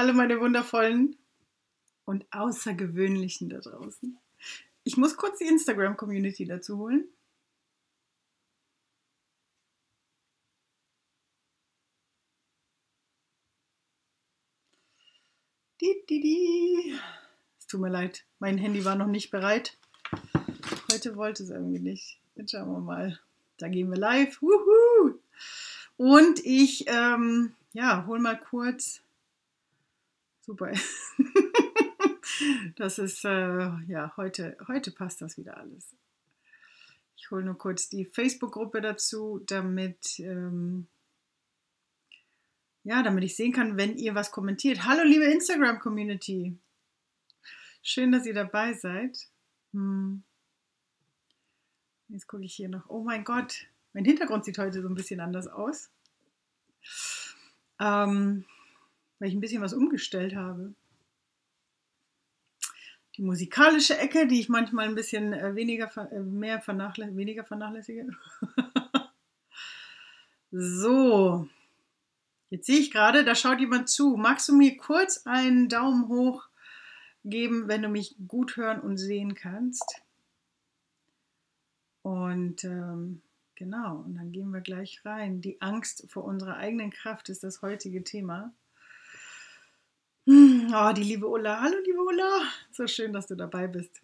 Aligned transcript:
Hallo 0.00 0.14
meine 0.14 0.40
wundervollen 0.40 1.14
und 2.06 2.24
außergewöhnlichen 2.30 3.50
da 3.50 3.58
draußen. 3.58 4.18
Ich 4.82 4.96
muss 4.96 5.14
kurz 5.14 5.40
die 5.40 5.44
Instagram-Community 5.44 6.46
dazu 6.46 6.78
holen. 6.78 7.04
Es 17.58 17.66
tut 17.66 17.82
mir 17.82 17.90
leid, 17.90 18.24
mein 18.38 18.56
Handy 18.56 18.86
war 18.86 18.94
noch 18.94 19.06
nicht 19.06 19.30
bereit. 19.30 19.76
Heute 20.90 21.14
wollte 21.16 21.42
es 21.42 21.50
irgendwie 21.50 21.80
nicht. 21.80 22.18
Jetzt 22.36 22.52
schauen 22.52 22.72
wir 22.72 22.80
mal. 22.80 23.20
Da 23.58 23.68
gehen 23.68 23.90
wir 23.90 23.98
live. 23.98 24.40
Und 25.98 26.40
ich, 26.46 26.86
ähm, 26.88 27.54
ja, 27.74 28.06
hol 28.06 28.18
mal 28.18 28.40
kurz. 28.40 29.02
Super. 30.50 30.72
das 32.74 32.98
ist, 32.98 33.24
äh, 33.24 33.70
ja, 33.86 34.12
heute, 34.16 34.56
heute 34.66 34.90
passt 34.90 35.22
das 35.22 35.38
wieder 35.38 35.56
alles. 35.56 35.94
Ich 37.16 37.30
hole 37.30 37.44
nur 37.44 37.56
kurz 37.56 37.88
die 37.88 38.04
Facebook-Gruppe 38.04 38.80
dazu, 38.80 39.44
damit, 39.46 40.18
ähm, 40.18 40.88
ja, 42.82 43.04
damit 43.04 43.22
ich 43.22 43.36
sehen 43.36 43.52
kann, 43.52 43.76
wenn 43.76 43.96
ihr 43.96 44.16
was 44.16 44.32
kommentiert. 44.32 44.82
Hallo, 44.82 45.04
liebe 45.04 45.26
Instagram-Community. 45.26 46.58
Schön, 47.84 48.10
dass 48.10 48.26
ihr 48.26 48.34
dabei 48.34 48.72
seid. 48.72 49.28
Hm. 49.72 50.24
Jetzt 52.08 52.26
gucke 52.26 52.42
ich 52.42 52.56
hier 52.56 52.68
noch. 52.68 52.90
Oh 52.90 53.04
mein 53.04 53.22
Gott, 53.22 53.66
mein 53.92 54.04
Hintergrund 54.04 54.44
sieht 54.44 54.58
heute 54.58 54.82
so 54.82 54.88
ein 54.88 54.96
bisschen 54.96 55.20
anders 55.20 55.46
aus. 55.46 55.90
Ähm, 57.78 58.46
weil 59.20 59.28
ich 59.28 59.34
ein 59.34 59.40
bisschen 59.40 59.62
was 59.62 59.74
umgestellt 59.74 60.34
habe. 60.34 60.74
Die 63.16 63.22
musikalische 63.22 63.98
Ecke, 63.98 64.26
die 64.26 64.40
ich 64.40 64.48
manchmal 64.48 64.88
ein 64.88 64.94
bisschen 64.94 65.32
äh, 65.32 65.54
weniger, 65.54 65.90
äh, 66.10 66.20
mehr 66.20 66.60
vernachlä 66.60 67.14
weniger 67.16 67.44
vernachlässige. 67.44 68.08
so, 70.50 71.46
jetzt 72.48 72.66
sehe 72.66 72.78
ich 72.78 72.90
gerade, 72.90 73.24
da 73.24 73.34
schaut 73.34 73.60
jemand 73.60 73.88
zu. 73.90 74.16
Magst 74.16 74.48
du 74.48 74.56
mir 74.56 74.76
kurz 74.78 75.26
einen 75.26 75.68
Daumen 75.68 76.08
hoch 76.08 76.48
geben, 77.24 77.68
wenn 77.68 77.82
du 77.82 77.88
mich 77.88 78.16
gut 78.26 78.56
hören 78.56 78.80
und 78.80 78.96
sehen 78.96 79.34
kannst? 79.34 80.02
Und 82.02 82.64
ähm, 82.64 83.20
genau, 83.54 83.98
und 83.98 84.14
dann 84.14 84.32
gehen 84.32 84.50
wir 84.50 84.62
gleich 84.62 85.04
rein. 85.04 85.42
Die 85.42 85.60
Angst 85.60 86.06
vor 86.08 86.24
unserer 86.24 86.56
eigenen 86.56 86.90
Kraft 86.90 87.28
ist 87.28 87.44
das 87.44 87.60
heutige 87.60 88.02
Thema. 88.02 88.54
Hm, 90.26 90.72
oh, 90.74 90.92
die 90.92 91.02
liebe 91.02 91.26
Ulla. 91.26 91.60
Hallo, 91.60 91.76
liebe 91.84 92.00
Ulla. 92.02 92.42
So 92.72 92.86
schön, 92.86 93.12
dass 93.12 93.26
du 93.26 93.34
dabei 93.34 93.66
bist. 93.66 94.02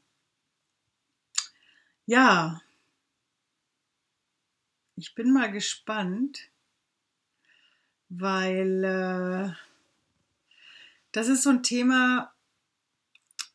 Ja, 2.06 2.60
ich 4.96 5.14
bin 5.14 5.32
mal 5.32 5.50
gespannt, 5.52 6.48
weil 8.08 8.84
äh, 8.84 9.52
das 11.12 11.28
ist 11.28 11.42
so 11.42 11.50
ein 11.50 11.62
Thema, 11.62 12.32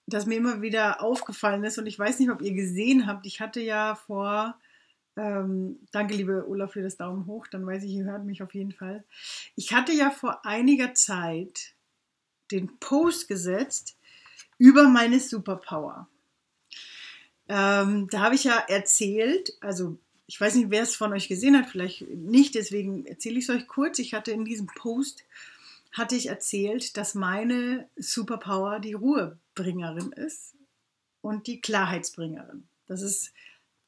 das 0.06 0.25
mir 0.25 0.36
immer 0.38 0.62
wieder 0.62 1.02
aufgefallen 1.02 1.64
ist 1.64 1.78
und 1.80 1.88
ich 1.88 1.98
weiß 1.98 2.20
nicht, 2.20 2.30
ob 2.30 2.42
ihr 2.42 2.53
gesehen 2.53 3.08
habt. 3.08 3.25
Ich 3.25 3.42
hatte 3.42 3.62
ja 3.62 3.96
vor, 3.96 4.59
ähm, 5.16 5.80
danke 5.91 6.14
liebe 6.16 6.46
Ulla 6.46 6.68
für 6.68 6.84
das 6.84 6.97
Daumen 6.97 7.25
hoch, 7.25 7.47
dann 7.47 7.66
weiß 7.66 7.84
ich, 7.84 7.91
ihr 7.91 8.06
hört 8.06 8.25
mich 8.25 8.44
auf 8.44 8.53
jeden 8.53 8.74
Fall. 8.74 9.03
Ich 9.56 9.74
hatte 9.74 9.94
ja 9.94 10.12
vor 10.12 10.46
einiger 10.46 10.94
Zeit 10.94 11.74
den 12.51 12.78
Post 12.79 13.28
gesetzt 13.28 13.95
über 14.57 14.88
meine 14.88 15.19
Superpower. 15.19 16.07
Ähm, 17.47 18.07
da 18.09 18.19
habe 18.22 18.35
ich 18.35 18.44
ja 18.44 18.57
erzählt, 18.67 19.53
also 19.59 19.97
ich 20.28 20.39
weiß 20.39 20.56
nicht, 20.56 20.69
wer 20.69 20.84
es 20.84 20.95
von 20.95 21.11
euch 21.11 21.28
gesehen 21.28 21.57
hat, 21.57 21.66
vielleicht 21.66 22.07
nicht, 22.07 22.56
deswegen 22.56 23.06
erzähle 23.06 23.40
ich 23.40 23.45
es 23.45 23.50
euch 23.50 23.67
kurz. 23.67 24.00
Ich 24.00 24.13
hatte 24.13 24.31
in 24.31 24.45
diesem 24.45 24.67
Post 24.67 25.25
hatte 25.91 26.16
ich 26.16 26.28
erzählt, 26.28 26.95
dass 26.95 27.16
meine 27.16 27.90
Superpower 27.97 28.79
die 28.79 28.94
Ruhebringerin 28.94 30.13
ist 30.13 30.56
und 31.19 31.47
die 31.47 31.59
Klarheitsbringerin. 31.59 32.67
Das 32.88 33.01
ist, 33.01 33.34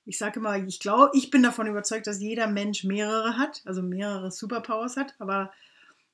ich 0.06 0.18
sage 0.18 0.40
immer, 0.40 0.58
ich 0.58 0.80
glaube, 0.80 1.12
ich 1.14 1.30
bin 1.30 1.44
davon 1.44 1.68
überzeugt, 1.68 2.08
dass 2.08 2.20
jeder 2.20 2.48
Mensch 2.48 2.84
mehrere 2.84 3.38
hat, 3.38 3.62
also 3.66 3.82
mehrere 3.82 4.32
Superpowers 4.32 4.98
hat, 4.98 5.16
aber 5.20 5.54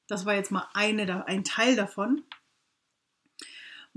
das 0.07 0.25
war 0.25 0.35
jetzt 0.35 0.51
mal 0.51 0.67
eine, 0.73 1.27
ein 1.27 1.43
Teil 1.43 1.75
davon, 1.75 2.23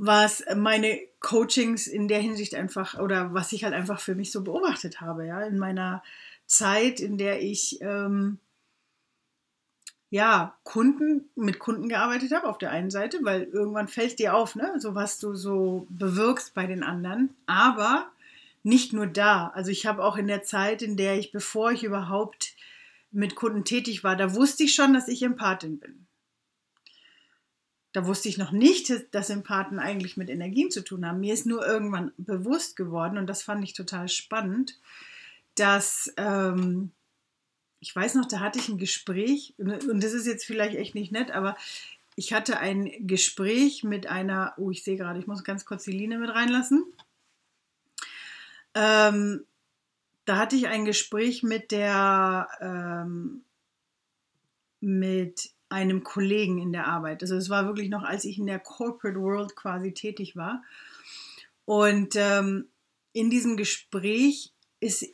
was 0.04 0.42
meine 0.56 0.98
Coachings 1.20 1.86
in 1.86 2.08
der 2.08 2.18
Hinsicht 2.18 2.56
einfach 2.56 2.98
oder 2.98 3.34
was 3.34 3.52
ich 3.52 3.62
halt 3.62 3.72
einfach 3.72 4.00
für 4.00 4.16
mich 4.16 4.32
so 4.32 4.42
beobachtet 4.42 5.00
habe, 5.00 5.24
ja, 5.28 5.40
in 5.42 5.58
meiner 5.58 6.02
Zeit, 6.44 6.98
in 6.98 7.18
der 7.18 7.40
ich 7.40 7.78
ähm, 7.82 8.41
ja, 10.10 10.56
Kunden, 10.64 11.30
mit 11.36 11.60
Kunden 11.60 11.88
gearbeitet 11.88 12.32
habe 12.32 12.48
auf 12.48 12.58
der 12.58 12.72
einen 12.72 12.91
Seite, 12.91 13.20
weil 13.22 13.44
irgendwann 13.44 13.86
fällt 13.86 14.18
dir 14.18 14.34
auf, 14.34 14.56
ne, 14.56 14.74
so 14.78 14.96
was 14.96 15.20
du 15.20 15.36
so 15.36 15.86
bewirkst 15.88 16.52
bei 16.52 16.66
den 16.66 16.82
anderen, 16.82 17.36
aber 17.46 18.10
nicht 18.64 18.92
nur 18.92 19.06
da. 19.06 19.52
Also 19.54 19.70
ich 19.70 19.86
habe 19.86 20.02
auch 20.02 20.16
in 20.16 20.26
der 20.26 20.42
Zeit, 20.42 20.82
in 20.82 20.96
der 20.96 21.16
ich, 21.16 21.30
bevor 21.30 21.70
ich 21.70 21.84
überhaupt 21.84 22.56
mit 23.12 23.36
Kunden 23.36 23.64
tätig 23.64 24.02
war, 24.02 24.16
da 24.16 24.34
wusste 24.34 24.64
ich 24.64 24.74
schon, 24.74 24.94
dass 24.94 25.06
ich 25.06 25.22
Empathin 25.22 25.78
bin. 25.78 26.08
Da 27.92 28.06
wusste 28.06 28.28
ich 28.28 28.38
noch 28.38 28.53
nicht, 28.53 28.92
dass 29.10 29.30
Empathen 29.30 29.78
eigentlich 29.78 30.16
mit 30.16 30.30
Energien 30.30 30.70
zu 30.70 30.82
tun 30.82 31.06
haben. 31.06 31.20
Mir 31.20 31.34
ist 31.34 31.47
nur 31.47 31.66
irgendwann 31.66 32.12
bewusst 32.16 32.76
geworden, 32.76 33.19
und 33.19 33.26
das 33.26 33.42
fand 33.42 33.62
ich 33.64 33.75
total 33.75 34.08
spannend, 34.08 34.78
dass 35.54 36.12
ähm, 36.16 36.91
ich 37.80 37.94
weiß 37.94 38.14
noch, 38.14 38.26
da 38.26 38.41
hatte 38.41 38.58
ich 38.60 38.69
ein 38.69 38.78
Gespräch, 38.78 39.54
und 39.58 40.03
das 40.03 40.12
ist 40.12 40.26
jetzt 40.26 40.44
vielleicht 40.44 40.76
echt 40.76 40.94
nicht 40.94 41.12
nett, 41.12 41.32
aber 41.32 41.56
ich 42.14 42.32
hatte 42.32 42.58
ein 42.58 42.91
Gespräch 43.06 43.84
mit 43.84 44.06
einer, 44.06 44.54
oh, 44.56 44.70
ich 44.70 44.84
sehe 44.84 44.97
gerade, 44.97 45.19
ich 45.19 45.26
muss 45.26 45.44
ganz 45.44 45.64
kurz 45.64 45.84
die 45.84 45.92
Linie 45.92 46.19
mit 46.19 46.30
reinlassen. 46.30 46.84
Ähm, 48.74 49.44
da 50.24 50.36
hatte 50.36 50.56
ich 50.56 50.69
ein 50.69 50.84
Gespräch 50.84 51.42
mit 51.42 51.72
der, 51.72 52.48
ähm, 52.60 53.42
mit 54.80 55.50
einem 55.72 56.05
Kollegen 56.05 56.59
in 56.59 56.72
der 56.72 56.87
Arbeit. 56.87 57.22
Also 57.22 57.37
es 57.37 57.50
war 57.50 57.66
wirklich 57.66 57.88
noch, 57.88 58.05
als 58.05 58.25
ich 58.25 58.38
in 58.38 58.47
der 58.47 58.60
Corporate 58.60 59.19
World 59.19 59.56
quasi 59.56 59.93
tätig 59.93 60.37
war. 60.37 60.62
Und 61.65 62.15
ähm, 62.16 62.69
in 63.12 63.31
diesem 63.31 63.56
Gespräch 63.56 64.53
ist 64.81 65.05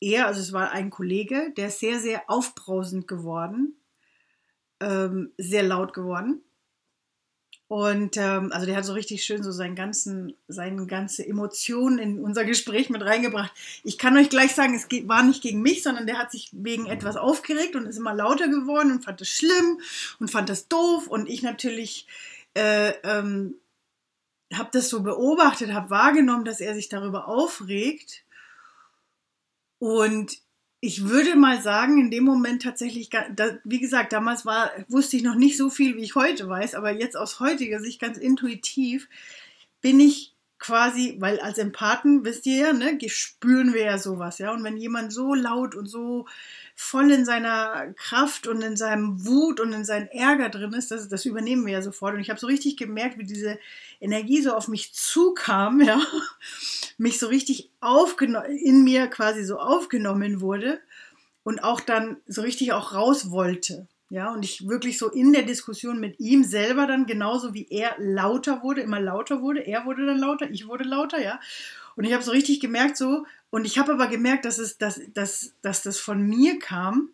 er, 0.00 0.26
also 0.26 0.40
es 0.40 0.52
war 0.52 0.72
ein 0.72 0.90
Kollege, 0.90 1.52
der 1.56 1.68
ist 1.68 1.80
sehr, 1.80 1.98
sehr 2.00 2.28
aufbrausend 2.28 3.08
geworden, 3.08 3.76
ähm, 4.80 5.32
sehr 5.38 5.62
laut 5.62 5.92
geworden. 5.92 6.42
Und 7.68 8.16
ähm, 8.16 8.50
also 8.50 8.64
der 8.64 8.76
hat 8.76 8.86
so 8.86 8.94
richtig 8.94 9.24
schön 9.24 9.42
so 9.42 9.52
seinen 9.52 9.74
ganzen, 9.74 10.34
seine 10.48 10.86
ganze 10.86 11.26
Emotionen 11.26 11.98
in 11.98 12.18
unser 12.18 12.46
Gespräch 12.46 12.88
mit 12.88 13.02
reingebracht. 13.02 13.52
Ich 13.84 13.98
kann 13.98 14.16
euch 14.16 14.30
gleich 14.30 14.54
sagen, 14.54 14.74
es 14.74 14.88
war 15.06 15.22
nicht 15.22 15.42
gegen 15.42 15.60
mich, 15.60 15.82
sondern 15.82 16.06
der 16.06 16.18
hat 16.18 16.32
sich 16.32 16.48
wegen 16.52 16.86
etwas 16.86 17.16
aufgeregt 17.16 17.76
und 17.76 17.84
ist 17.84 17.98
immer 17.98 18.14
lauter 18.14 18.48
geworden 18.48 18.90
und 18.90 19.04
fand 19.04 19.20
es 19.20 19.28
schlimm 19.28 19.80
und 20.18 20.30
fand 20.30 20.48
das 20.48 20.68
doof. 20.68 21.08
Und 21.08 21.28
ich 21.28 21.42
natürlich 21.42 22.06
äh, 22.54 22.94
ähm, 23.02 23.56
habe 24.54 24.70
das 24.72 24.88
so 24.88 25.02
beobachtet, 25.02 25.74
habe 25.74 25.90
wahrgenommen, 25.90 26.46
dass 26.46 26.60
er 26.60 26.74
sich 26.74 26.88
darüber 26.88 27.28
aufregt 27.28 28.24
und 29.78 30.38
ich 30.80 31.08
würde 31.08 31.34
mal 31.34 31.60
sagen, 31.60 32.00
in 32.00 32.10
dem 32.10 32.24
Moment 32.24 32.62
tatsächlich, 32.62 33.10
wie 33.64 33.80
gesagt, 33.80 34.12
damals 34.12 34.46
war, 34.46 34.70
wusste 34.88 35.16
ich 35.16 35.22
noch 35.24 35.34
nicht 35.34 35.56
so 35.56 35.70
viel, 35.70 35.96
wie 35.96 36.02
ich 36.02 36.14
heute 36.14 36.48
weiß, 36.48 36.74
aber 36.74 36.92
jetzt 36.92 37.16
aus 37.16 37.40
heutiger 37.40 37.80
Sicht 37.80 38.00
ganz 38.00 38.16
intuitiv 38.16 39.08
bin 39.80 39.98
ich 39.98 40.34
quasi, 40.58 41.16
weil 41.20 41.40
als 41.40 41.58
Empathen, 41.58 42.24
wisst 42.24 42.46
ihr 42.46 42.56
ja, 42.56 42.72
ne, 42.72 42.98
spüren 43.08 43.74
wir 43.74 43.84
ja 43.84 43.98
sowas, 43.98 44.38
ja. 44.38 44.52
Und 44.52 44.64
wenn 44.64 44.76
jemand 44.76 45.12
so 45.12 45.34
laut 45.34 45.74
und 45.74 45.86
so 45.86 46.26
voll 46.74 47.10
in 47.10 47.24
seiner 47.24 47.92
Kraft 47.96 48.46
und 48.46 48.62
in 48.62 48.76
seinem 48.76 49.26
Wut 49.26 49.60
und 49.60 49.72
in 49.72 49.84
seinem 49.84 50.08
Ärger 50.08 50.48
drin 50.48 50.72
ist, 50.72 50.90
das, 50.90 51.08
das 51.08 51.24
übernehmen 51.24 51.66
wir 51.66 51.74
ja 51.74 51.82
sofort. 51.82 52.14
Und 52.14 52.20
ich 52.20 52.30
habe 52.30 52.40
so 52.40 52.46
richtig 52.46 52.76
gemerkt, 52.76 53.18
wie 53.18 53.24
diese 53.24 53.58
Energie 54.00 54.42
so 54.42 54.54
auf 54.54 54.68
mich 54.68 54.92
zukam, 54.94 55.80
ja, 55.84 56.00
mich 56.96 57.18
so 57.18 57.28
richtig 57.28 57.70
aufgenommen, 57.80 58.50
in 58.50 58.84
mir 58.84 59.08
quasi 59.08 59.44
so 59.44 59.58
aufgenommen 59.58 60.40
wurde 60.40 60.80
und 61.44 61.62
auch 61.64 61.80
dann 61.80 62.18
so 62.26 62.42
richtig 62.42 62.72
auch 62.72 62.94
raus 62.94 63.30
wollte. 63.30 63.86
Ja, 64.10 64.32
und 64.32 64.42
ich 64.42 64.66
wirklich 64.66 64.96
so 64.96 65.10
in 65.10 65.32
der 65.34 65.42
Diskussion 65.42 66.00
mit 66.00 66.18
ihm 66.18 66.42
selber 66.42 66.86
dann 66.86 67.06
genauso 67.06 67.52
wie 67.52 67.66
er 67.68 67.94
lauter 67.98 68.62
wurde, 68.62 68.80
immer 68.80 69.00
lauter 69.00 69.42
wurde, 69.42 69.66
er 69.66 69.84
wurde 69.84 70.06
dann 70.06 70.18
lauter, 70.18 70.50
ich 70.50 70.66
wurde 70.66 70.84
lauter, 70.84 71.20
ja. 71.20 71.40
Und 71.94 72.04
ich 72.04 72.14
habe 72.14 72.22
so 72.22 72.30
richtig 72.30 72.60
gemerkt, 72.60 72.96
so, 72.96 73.26
und 73.50 73.66
ich 73.66 73.78
habe 73.78 73.92
aber 73.92 74.06
gemerkt, 74.06 74.46
dass, 74.46 74.58
es, 74.58 74.78
dass, 74.78 75.00
dass, 75.12 75.52
dass 75.62 75.82
das 75.82 75.98
von 75.98 76.22
mir 76.22 76.58
kam, 76.58 77.10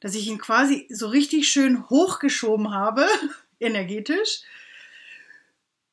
dass 0.00 0.14
ich 0.14 0.28
ihn 0.28 0.38
quasi 0.38 0.86
so 0.90 1.08
richtig 1.08 1.48
schön 1.48 1.88
hochgeschoben 1.90 2.72
habe, 2.72 3.06
energetisch, 3.60 4.42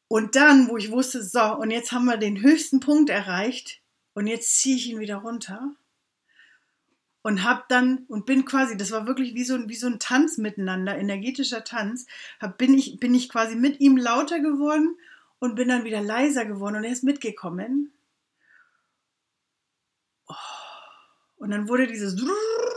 Und 0.08 0.36
dann, 0.36 0.70
wo 0.70 0.78
ich 0.78 0.92
wusste, 0.92 1.24
so, 1.24 1.56
und 1.56 1.72
jetzt 1.72 1.92
haben 1.92 2.06
wir 2.06 2.18
den 2.18 2.42
höchsten 2.42 2.80
Punkt 2.80 3.10
erreicht 3.10 3.82
und 4.14 4.28
jetzt 4.28 4.60
ziehe 4.60 4.76
ich 4.76 4.90
ihn 4.90 5.00
wieder 5.00 5.18
runter 5.18 5.76
und 7.26 7.44
hab 7.44 7.68
dann 7.70 8.06
und 8.08 8.28
bin 8.28 8.46
quasi, 8.46 8.78
das 8.78 8.92
war 8.92 9.08
wirklich 9.08 9.34
wie 9.34 9.44
so, 9.44 9.56
ein 9.56 9.68
wie 9.68 9.76
so 9.76 9.88
ein 9.88 9.98
Tanz 9.98 10.38
miteinander, 10.38 10.96
energetischer 10.96 11.64
Tanz, 11.64 12.06
hab, 12.40 12.60
bin, 12.60 12.76
ich, 12.76 13.00
bin 13.00 13.16
ich 13.16 13.30
quasi 13.30 13.56
mit 13.56 13.80
ihm 13.80 13.98
lauter 13.98 14.40
geworden 14.40 14.96
und 15.40 15.56
bin 15.56 15.70
dann 15.70 15.86
wieder 15.86 16.02
leiser 16.02 16.46
geworden 16.46 16.76
und 16.76 16.84
er 16.84 16.92
ist 16.92 17.04
mitgekommen. 17.04 17.92
Oh. 20.28 20.36
Und 21.38 21.50
dann 21.50 21.68
wurde 21.68 21.88
dieses, 21.88 22.16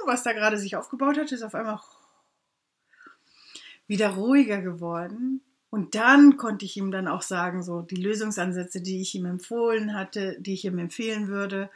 was 0.06 0.22
da 0.22 0.32
gerade 0.32 0.56
sich 0.56 0.76
aufgebaut 0.76 1.18
hat, 1.18 1.30
ist 1.30 1.42
auf 1.42 1.54
einmal 1.54 1.80
wieder 3.86 4.08
ruhiger 4.14 4.62
geworden. 4.62 5.42
Und 5.68 5.94
dann 5.94 6.38
konnte 6.38 6.64
ich 6.64 6.74
ihm 6.78 6.90
dann 6.90 7.06
auch 7.06 7.20
sagen, 7.20 7.62
so 7.62 7.82
die 7.82 7.96
Lösungsansätze, 7.96 8.80
die 8.80 9.02
ich 9.02 9.14
ihm 9.14 9.26
empfohlen 9.26 9.92
hatte, 9.92 10.40
die 10.40 10.54
ich 10.54 10.64
ihm 10.64 10.78
empfehlen 10.78 11.28
würde. 11.28 11.68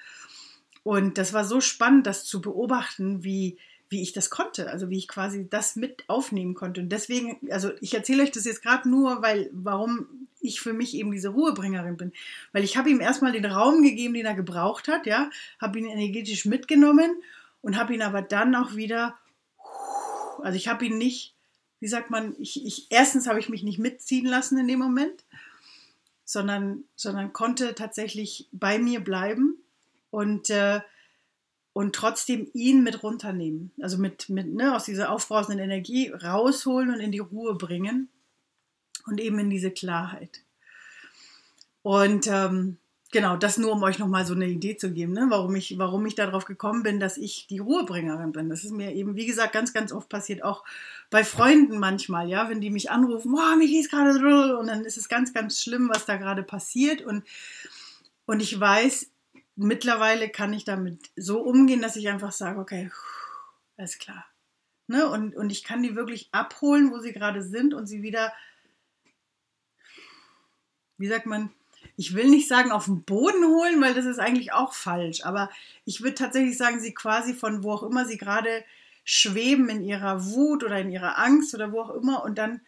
Und 0.82 1.18
das 1.18 1.32
war 1.32 1.44
so 1.44 1.60
spannend, 1.60 2.06
das 2.06 2.24
zu 2.24 2.40
beobachten, 2.40 3.22
wie, 3.22 3.58
wie 3.88 4.02
ich 4.02 4.12
das 4.12 4.30
konnte, 4.30 4.70
also 4.70 4.90
wie 4.90 4.98
ich 4.98 5.08
quasi 5.08 5.48
das 5.48 5.76
mit 5.76 6.04
aufnehmen 6.08 6.54
konnte. 6.54 6.80
Und 6.80 6.88
deswegen, 6.88 7.38
also 7.50 7.70
ich 7.80 7.94
erzähle 7.94 8.24
euch 8.24 8.32
das 8.32 8.44
jetzt 8.44 8.62
gerade 8.62 8.88
nur, 8.88 9.22
weil, 9.22 9.50
warum 9.52 10.28
ich 10.40 10.60
für 10.60 10.72
mich 10.72 10.94
eben 10.94 11.12
diese 11.12 11.28
Ruhebringerin 11.28 11.96
bin. 11.96 12.12
Weil 12.52 12.64
ich 12.64 12.76
habe 12.76 12.90
ihm 12.90 13.00
erstmal 13.00 13.32
den 13.32 13.44
Raum 13.44 13.82
gegeben, 13.82 14.14
den 14.14 14.26
er 14.26 14.34
gebraucht 14.34 14.88
hat, 14.88 15.06
ja, 15.06 15.30
habe 15.60 15.78
ihn 15.78 15.86
energetisch 15.86 16.46
mitgenommen 16.46 17.22
und 17.60 17.76
habe 17.76 17.94
ihn 17.94 18.02
aber 18.02 18.22
dann 18.22 18.54
auch 18.56 18.74
wieder, 18.74 19.16
also 20.42 20.56
ich 20.56 20.66
habe 20.66 20.86
ihn 20.86 20.98
nicht 20.98 21.36
wie 21.82 21.88
sagt 21.88 22.10
man, 22.10 22.36
ich, 22.38 22.64
ich 22.64 22.86
erstens 22.90 23.26
habe 23.26 23.40
ich 23.40 23.48
mich 23.48 23.64
nicht 23.64 23.80
mitziehen 23.80 24.24
lassen 24.24 24.56
in 24.56 24.68
dem 24.68 24.78
Moment, 24.78 25.24
sondern, 26.24 26.84
sondern 26.94 27.32
konnte 27.32 27.74
tatsächlich 27.74 28.48
bei 28.52 28.78
mir 28.78 29.00
bleiben 29.00 29.56
und, 30.12 30.50
äh, 30.50 30.80
und 31.72 31.94
trotzdem 31.96 32.48
ihn 32.52 32.84
mit 32.84 33.02
runternehmen. 33.02 33.72
Also 33.80 33.98
mit, 33.98 34.28
mit 34.28 34.46
ne, 34.54 34.76
aus 34.76 34.84
dieser 34.84 35.10
aufbrausenden 35.10 35.64
Energie 35.64 36.10
rausholen 36.10 36.90
und 36.92 37.00
in 37.00 37.10
die 37.10 37.18
Ruhe 37.18 37.56
bringen 37.56 38.08
und 39.06 39.20
eben 39.20 39.40
in 39.40 39.50
diese 39.50 39.72
Klarheit. 39.72 40.44
Und 41.82 42.28
ähm, 42.28 42.76
Genau, 43.12 43.36
das 43.36 43.58
nur, 43.58 43.72
um 43.72 43.82
euch 43.82 43.98
nochmal 43.98 44.24
so 44.24 44.32
eine 44.32 44.46
Idee 44.48 44.78
zu 44.78 44.90
geben, 44.90 45.12
ne? 45.12 45.26
warum, 45.28 45.54
ich, 45.54 45.76
warum 45.76 46.06
ich 46.06 46.14
darauf 46.14 46.46
gekommen 46.46 46.82
bin, 46.82 46.98
dass 46.98 47.18
ich 47.18 47.46
die 47.46 47.58
Ruhebringerin 47.58 48.32
bin. 48.32 48.48
Das 48.48 48.64
ist 48.64 48.72
mir 48.72 48.94
eben, 48.94 49.16
wie 49.16 49.26
gesagt, 49.26 49.52
ganz, 49.52 49.74
ganz 49.74 49.92
oft 49.92 50.08
passiert, 50.08 50.42
auch 50.42 50.64
bei 51.10 51.22
Freunden 51.22 51.78
manchmal, 51.78 52.26
ja, 52.30 52.48
wenn 52.48 52.62
die 52.62 52.70
mich 52.70 52.90
anrufen, 52.90 53.34
oh, 53.36 53.56
mich 53.58 53.74
ist 53.74 53.90
gerade 53.90 54.58
und 54.58 54.66
dann 54.66 54.86
ist 54.86 54.96
es 54.96 55.10
ganz, 55.10 55.34
ganz 55.34 55.60
schlimm, 55.60 55.90
was 55.92 56.06
da 56.06 56.16
gerade 56.16 56.42
passiert. 56.42 57.02
Und, 57.02 57.24
und 58.24 58.40
ich 58.40 58.58
weiß, 58.58 59.11
mittlerweile 59.62 60.28
kann 60.28 60.52
ich 60.52 60.64
damit 60.64 61.10
so 61.16 61.40
umgehen, 61.40 61.82
dass 61.82 61.96
ich 61.96 62.08
einfach 62.08 62.32
sage, 62.32 62.60
okay, 62.60 62.90
alles 63.76 63.98
klar. 63.98 64.26
Ne? 64.86 65.08
Und, 65.08 65.34
und 65.34 65.50
ich 65.50 65.64
kann 65.64 65.82
die 65.82 65.96
wirklich 65.96 66.28
abholen, 66.32 66.90
wo 66.90 66.98
sie 66.98 67.12
gerade 67.12 67.42
sind 67.42 67.74
und 67.74 67.86
sie 67.86 68.02
wieder, 68.02 68.32
wie 70.98 71.08
sagt 71.08 71.26
man, 71.26 71.50
ich 71.96 72.14
will 72.14 72.28
nicht 72.28 72.48
sagen 72.48 72.72
auf 72.72 72.86
den 72.86 73.02
Boden 73.04 73.44
holen, 73.46 73.80
weil 73.80 73.94
das 73.94 74.06
ist 74.06 74.18
eigentlich 74.18 74.52
auch 74.52 74.72
falsch, 74.72 75.24
aber 75.24 75.50
ich 75.84 76.02
würde 76.02 76.14
tatsächlich 76.14 76.56
sagen, 76.56 76.80
sie 76.80 76.94
quasi 76.94 77.34
von 77.34 77.62
wo 77.62 77.72
auch 77.72 77.82
immer 77.82 78.06
sie 78.06 78.18
gerade 78.18 78.64
schweben 79.04 79.68
in 79.68 79.82
ihrer 79.82 80.26
Wut 80.26 80.64
oder 80.64 80.78
in 80.78 80.90
ihrer 80.90 81.18
Angst 81.18 81.54
oder 81.54 81.72
wo 81.72 81.80
auch 81.80 81.90
immer 81.90 82.22
und 82.24 82.38
dann 82.38 82.60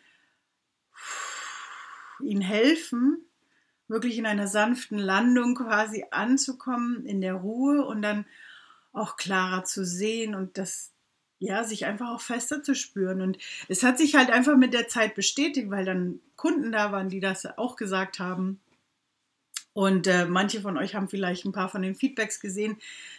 ihnen 2.20 2.42
helfen, 2.42 3.24
wirklich 3.88 4.18
in 4.18 4.26
einer 4.26 4.48
sanften 4.48 4.98
Landung 4.98 5.54
quasi 5.54 6.04
anzukommen, 6.10 7.04
in 7.06 7.20
der 7.20 7.34
Ruhe 7.34 7.84
und 7.84 8.02
dann 8.02 8.24
auch 8.92 9.16
klarer 9.16 9.64
zu 9.64 9.84
sehen 9.84 10.34
und 10.34 10.56
das, 10.56 10.92
ja, 11.38 11.64
sich 11.64 11.84
einfach 11.84 12.10
auch 12.10 12.20
fester 12.20 12.62
zu 12.62 12.74
spüren. 12.74 13.20
Und 13.20 13.38
es 13.68 13.82
hat 13.82 13.98
sich 13.98 14.14
halt 14.14 14.30
einfach 14.30 14.56
mit 14.56 14.72
der 14.72 14.88
Zeit 14.88 15.14
bestätigt, 15.14 15.70
weil 15.70 15.84
dann 15.84 16.20
Kunden 16.36 16.72
da 16.72 16.92
waren, 16.92 17.08
die 17.08 17.20
das 17.20 17.46
auch 17.58 17.76
gesagt 17.76 18.18
haben. 18.20 18.60
Und 19.74 20.06
äh, 20.06 20.24
manche 20.26 20.60
von 20.60 20.78
euch 20.78 20.94
haben 20.94 21.08
vielleicht 21.08 21.44
ein 21.44 21.52
paar 21.52 21.68
von 21.68 21.82
den 21.82 21.96
Feedbacks 21.96 22.38
gesehen, 22.38 22.76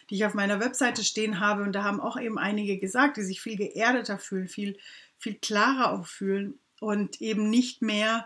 die 0.10 0.16
ich 0.16 0.26
auf 0.26 0.34
meiner 0.34 0.62
Webseite 0.62 1.04
stehen 1.04 1.42
habe. 1.42 1.64
Und 1.64 1.74
da 1.74 1.84
haben 1.84 2.00
auch 2.00 2.18
eben 2.18 2.40
einige 2.40 2.78
gesagt, 2.78 3.18
die 3.18 3.24
sich 3.24 3.42
viel 3.42 3.58
geerdeter 3.58 4.18
fühlen, 4.18 4.48
viel, 4.48 4.78
viel 5.18 5.36
klarer 5.36 5.92
auch 5.92 6.08
fühlen 6.08 6.58
und 6.80 7.22
eben 7.22 7.50
nicht 7.50 7.82
mehr 7.82 8.26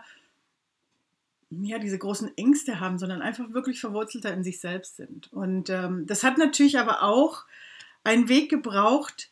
ja, 1.50 1.78
diese 1.78 1.98
großen 1.98 2.36
Ängste 2.36 2.80
haben, 2.80 2.98
sondern 2.98 3.22
einfach 3.22 3.52
wirklich 3.52 3.80
verwurzelter 3.80 4.32
in 4.32 4.44
sich 4.44 4.60
selbst 4.60 4.96
sind. 4.96 5.32
Und 5.32 5.68
ähm, 5.68 6.06
das 6.06 6.22
hat 6.22 6.38
natürlich 6.38 6.78
aber 6.78 7.02
auch 7.02 7.44
einen 8.04 8.28
Weg 8.28 8.50
gebraucht, 8.50 9.30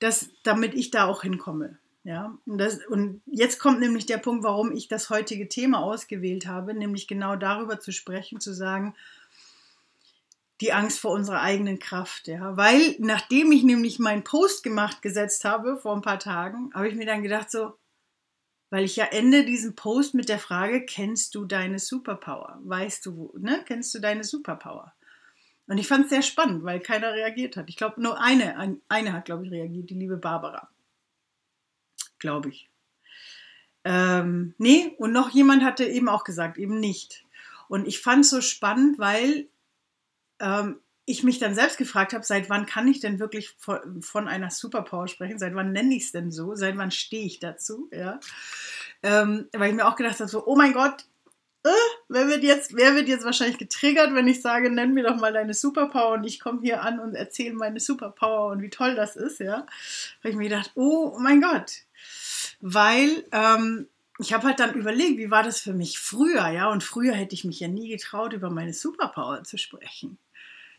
dass, 0.00 0.30
damit 0.42 0.74
ich 0.74 0.90
da 0.90 1.06
auch 1.06 1.22
hinkomme. 1.22 1.78
Ja, 2.02 2.36
und, 2.46 2.58
das, 2.58 2.78
und 2.86 3.20
jetzt 3.26 3.58
kommt 3.58 3.80
nämlich 3.80 4.06
der 4.06 4.16
Punkt, 4.16 4.42
warum 4.42 4.72
ich 4.72 4.88
das 4.88 5.10
heutige 5.10 5.48
Thema 5.48 5.82
ausgewählt 5.82 6.46
habe, 6.46 6.72
nämlich 6.74 7.06
genau 7.06 7.36
darüber 7.36 7.78
zu 7.78 7.92
sprechen, 7.92 8.40
zu 8.40 8.54
sagen, 8.54 8.94
die 10.62 10.72
Angst 10.72 10.98
vor 10.98 11.12
unserer 11.12 11.42
eigenen 11.42 11.78
Kraft. 11.78 12.26
Ja, 12.26 12.56
weil 12.56 12.96
nachdem 12.98 13.52
ich 13.52 13.62
nämlich 13.62 13.98
meinen 13.98 14.24
Post 14.24 14.62
gemacht 14.62 15.02
gesetzt 15.02 15.44
habe 15.44 15.76
vor 15.76 15.94
ein 15.94 16.02
paar 16.02 16.18
Tagen, 16.18 16.70
habe 16.74 16.88
ich 16.88 16.94
mir 16.94 17.06
dann 17.06 17.22
gedacht, 17.22 17.50
so, 17.50 17.74
weil 18.70 18.84
ich 18.84 18.96
ja 18.96 19.04
ende 19.06 19.44
diesen 19.44 19.74
Post 19.74 20.14
mit 20.14 20.28
der 20.28 20.38
Frage, 20.38 20.84
kennst 20.86 21.34
du 21.34 21.44
deine 21.44 21.78
Superpower? 21.78 22.58
Weißt 22.62 23.04
du, 23.06 23.32
ne? 23.38 23.62
Kennst 23.66 23.94
du 23.94 23.98
deine 23.98 24.24
Superpower? 24.24 24.94
Und 25.66 25.78
ich 25.78 25.86
fand 25.86 26.04
es 26.04 26.10
sehr 26.10 26.22
spannend, 26.22 26.64
weil 26.64 26.80
keiner 26.80 27.12
reagiert 27.12 27.56
hat. 27.56 27.68
Ich 27.68 27.76
glaube, 27.76 28.02
nur 28.02 28.20
eine, 28.20 28.78
eine 28.88 29.12
hat, 29.12 29.26
glaube 29.26 29.44
ich, 29.44 29.52
reagiert, 29.52 29.90
die 29.90 29.94
liebe 29.94 30.16
Barbara 30.16 30.68
glaube 32.20 32.50
ich. 32.50 32.70
Ähm, 33.82 34.54
nee, 34.58 34.94
und 34.98 35.10
noch 35.10 35.30
jemand 35.30 35.64
hatte 35.64 35.84
eben 35.84 36.08
auch 36.08 36.22
gesagt, 36.22 36.58
eben 36.58 36.78
nicht. 36.78 37.24
Und 37.68 37.88
ich 37.88 38.00
fand 38.00 38.24
es 38.24 38.30
so 38.30 38.40
spannend, 38.40 38.98
weil 38.98 39.48
ähm, 40.38 40.78
ich 41.10 41.24
mich 41.24 41.38
dann 41.38 41.54
selbst 41.54 41.78
gefragt 41.78 42.12
habe, 42.12 42.24
seit 42.24 42.48
wann 42.48 42.66
kann 42.66 42.86
ich 42.86 43.00
denn 43.00 43.18
wirklich 43.18 43.56
von, 43.58 44.28
einer 44.28 44.50
Superpower 44.50 45.08
sprechen? 45.08 45.38
Seit 45.38 45.54
wann 45.54 45.72
nenne 45.72 45.94
ich 45.94 46.04
es 46.04 46.12
denn 46.12 46.30
so? 46.30 46.54
Seit 46.54 46.76
wann 46.76 46.90
stehe 46.90 47.26
ich 47.26 47.40
dazu? 47.40 47.88
Ja. 47.92 48.20
Ähm, 49.02 49.48
weil 49.52 49.70
ich 49.70 49.76
mir 49.76 49.86
auch 49.86 49.96
gedacht 49.96 50.20
habe, 50.20 50.30
so, 50.30 50.46
oh 50.46 50.56
mein 50.56 50.72
Gott, 50.72 51.04
äh, 51.64 51.68
wer, 52.08 52.28
wird 52.28 52.42
jetzt, 52.42 52.74
wer 52.76 52.94
wird 52.94 53.08
jetzt 53.08 53.24
wahrscheinlich 53.24 53.58
getriggert, 53.58 54.14
wenn 54.14 54.28
ich 54.28 54.40
sage, 54.40 54.70
nenn 54.70 54.94
mir 54.94 55.04
doch 55.04 55.16
mal 55.16 55.32
deine 55.32 55.52
Superpower 55.52 56.14
und 56.14 56.24
ich 56.24 56.40
komme 56.40 56.60
hier 56.62 56.82
an 56.82 57.00
und 57.00 57.14
erzähle 57.14 57.54
meine 57.54 57.80
Superpower 57.80 58.52
und 58.52 58.62
wie 58.62 58.70
toll 58.70 58.94
das 58.94 59.16
ist, 59.16 59.40
ja. 59.40 59.66
Weil 60.22 60.32
ich 60.32 60.38
mir 60.38 60.48
gedacht, 60.48 60.70
oh 60.74 61.18
mein 61.18 61.40
Gott, 61.40 61.72
weil 62.60 63.24
ähm, 63.32 63.88
ich 64.18 64.32
habe 64.32 64.46
halt 64.46 64.60
dann 64.60 64.74
überlegt, 64.74 65.18
wie 65.18 65.30
war 65.30 65.42
das 65.42 65.60
für 65.60 65.72
mich 65.72 65.98
früher, 65.98 66.48
ja, 66.48 66.70
und 66.70 66.84
früher 66.84 67.14
hätte 67.14 67.34
ich 67.34 67.44
mich 67.44 67.60
ja 67.60 67.68
nie 67.68 67.88
getraut, 67.88 68.32
über 68.32 68.50
meine 68.50 68.72
Superpower 68.72 69.44
zu 69.44 69.58
sprechen. 69.58 70.18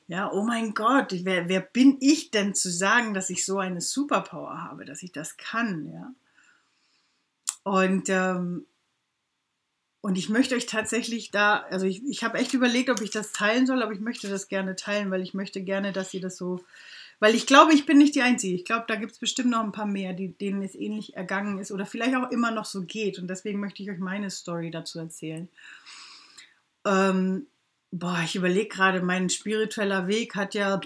Ja, 0.08 0.32
oh 0.32 0.44
mein 0.44 0.74
Gott, 0.74 1.14
wer, 1.24 1.48
wer 1.48 1.62
bin 1.62 1.98
ich 2.02 2.32
denn 2.32 2.54
zu 2.54 2.70
sagen, 2.70 3.14
dass 3.14 3.30
ich 3.30 3.46
so 3.46 3.60
eine 3.60 3.82
Superpower 3.82 4.62
habe, 4.62 4.86
dass 4.86 5.04
ich 5.04 5.12
das 5.12 5.38
kann, 5.38 5.90
ja? 5.92 6.14
Und, 7.64 8.10
ähm, 8.10 8.66
und 10.02 10.18
ich 10.18 10.30
möchte 10.30 10.56
euch 10.56 10.66
tatsächlich 10.66 11.32
da, 11.32 11.60
also 11.70 11.86
ich, 11.86 12.04
ich 12.06 12.24
habe 12.24 12.40
echt 12.40 12.54
überlegt, 12.54 12.90
ob 12.90 13.02
ich 13.02 13.12
das 13.12 13.32
teilen 13.34 13.68
soll, 13.68 13.84
aber 13.84 13.94
ich 13.94 14.00
möchte 14.00 14.28
das 14.28 14.48
gerne 14.48 14.76
teilen, 14.76 15.12
weil 15.12 15.22
ich 15.22 15.34
möchte 15.34 15.62
gerne, 15.62 15.94
dass 15.94 16.14
ihr 16.14 16.22
das 16.22 16.38
so 16.38 16.60
weil 17.22 17.36
ich 17.36 17.46
glaube, 17.46 17.72
ich 17.76 17.86
bin 17.86 18.00
nicht 18.00 18.16
die 18.16 18.24
Einzige. 18.24 18.56
Ich 18.56 18.66
glaube, 18.66 18.86
da 18.88 18.96
gibt 18.96 19.12
es 19.12 19.20
bestimmt 19.20 19.52
noch 19.52 19.64
ein 19.64 19.72
paar 19.72 19.86
mehr, 19.86 20.14
die, 20.14 20.30
denen 20.30 20.64
es 20.64 20.74
ähnlich 20.74 21.16
ergangen 21.16 21.60
ist 21.60 21.72
oder 21.72 21.86
vielleicht 21.86 22.16
auch 22.16 22.32
immer 22.32 22.50
noch 22.50 22.66
so 22.66 22.82
geht. 22.82 23.20
Und 23.20 23.28
deswegen 23.28 23.60
möchte 23.60 23.84
ich 23.84 23.92
euch 23.92 24.00
meine 24.00 24.32
Story 24.32 24.72
dazu 24.72 24.98
erzählen. 24.98 25.48
Ähm, 26.84 27.46
boah, 27.92 28.22
ich 28.24 28.36
überlege 28.36 28.70
gerade, 28.70 29.02
mein 29.02 29.30
spiritueller 29.30 30.08
Weg 30.08 30.36
hat 30.36 30.54
ja, 30.54 30.80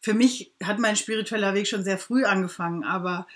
für 0.00 0.14
mich 0.14 0.52
hat 0.62 0.78
mein 0.78 0.96
spiritueller 0.96 1.54
Weg 1.54 1.66
schon 1.66 1.84
sehr 1.84 1.98
früh 1.98 2.24
angefangen, 2.24 2.84
aber 2.84 3.26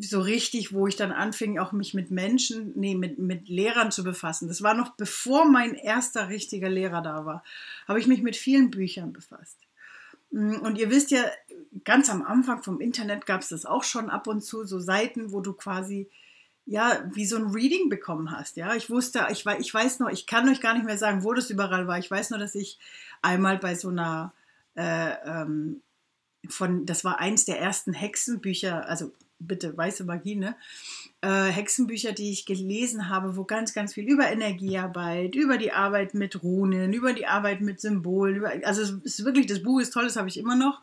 so 0.00 0.20
richtig, 0.20 0.72
wo 0.72 0.86
ich 0.86 0.96
dann 0.96 1.10
anfing, 1.10 1.58
auch 1.58 1.72
mich 1.72 1.92
mit 1.92 2.10
Menschen, 2.10 2.72
nee, 2.76 2.94
mit, 2.94 3.18
mit 3.18 3.48
Lehrern 3.48 3.90
zu 3.90 4.04
befassen. 4.04 4.46
Das 4.46 4.62
war 4.62 4.74
noch 4.74 4.90
bevor 4.96 5.44
mein 5.44 5.74
erster 5.74 6.28
richtiger 6.28 6.68
Lehrer 6.68 7.02
da 7.02 7.24
war, 7.24 7.42
habe 7.88 7.98
ich 7.98 8.06
mich 8.06 8.22
mit 8.22 8.36
vielen 8.36 8.70
Büchern 8.70 9.12
befasst. 9.12 9.58
Mm, 10.30 10.56
und 10.56 10.78
ihr 10.78 10.90
wisst 10.90 11.10
ja, 11.10 11.24
ganz 11.84 12.10
am 12.10 12.22
Anfang 12.22 12.62
vom 12.62 12.80
Internet 12.80 13.26
gab 13.26 13.40
es 13.40 13.48
das 13.48 13.66
auch 13.66 13.82
schon 13.82 14.08
ab 14.08 14.28
und 14.28 14.42
zu, 14.42 14.64
so 14.64 14.78
Seiten, 14.78 15.32
wo 15.32 15.40
du 15.40 15.52
quasi 15.52 16.08
ja, 16.68 17.02
wie 17.14 17.24
so 17.24 17.36
ein 17.36 17.46
Reading 17.46 17.88
bekommen 17.88 18.30
hast. 18.30 18.58
Ja, 18.58 18.74
ich 18.74 18.90
wusste, 18.90 19.26
ich, 19.30 19.46
ich 19.46 19.72
weiß 19.72 20.00
noch, 20.00 20.10
ich 20.10 20.26
kann 20.26 20.48
euch 20.50 20.60
gar 20.60 20.74
nicht 20.74 20.84
mehr 20.84 20.98
sagen, 20.98 21.24
wo 21.24 21.32
das 21.32 21.48
überall 21.48 21.86
war. 21.86 21.98
Ich 21.98 22.10
weiß 22.10 22.28
nur, 22.28 22.38
dass 22.38 22.54
ich 22.54 22.78
einmal 23.22 23.56
bei 23.56 23.74
so 23.74 23.88
einer, 23.88 24.34
äh, 24.76 25.14
ähm, 25.24 25.80
von, 26.46 26.84
das 26.84 27.04
war 27.04 27.20
eins 27.20 27.46
der 27.46 27.58
ersten 27.58 27.94
Hexenbücher, 27.94 28.86
also 28.86 29.12
bitte, 29.38 29.74
weiße 29.74 30.04
Magie, 30.04 30.36
ne? 30.36 30.56
Äh, 31.22 31.46
Hexenbücher, 31.46 32.12
die 32.12 32.32
ich 32.32 32.44
gelesen 32.44 33.08
habe, 33.08 33.36
wo 33.36 33.44
ganz, 33.44 33.72
ganz 33.72 33.94
viel 33.94 34.04
über 34.04 34.30
Energiearbeit, 34.30 35.36
über 35.36 35.56
die 35.56 35.72
Arbeit 35.72 36.12
mit 36.12 36.42
Runen, 36.42 36.92
über 36.92 37.14
die 37.14 37.26
Arbeit 37.26 37.62
mit 37.62 37.80
Symbolen, 37.80 38.36
über, 38.36 38.52
also 38.64 38.82
es 38.82 38.90
ist 38.90 39.24
wirklich, 39.24 39.46
das 39.46 39.62
Buch 39.62 39.80
ist 39.80 39.94
toll, 39.94 40.04
das 40.04 40.16
habe 40.16 40.28
ich 40.28 40.36
immer 40.36 40.54
noch. 40.54 40.82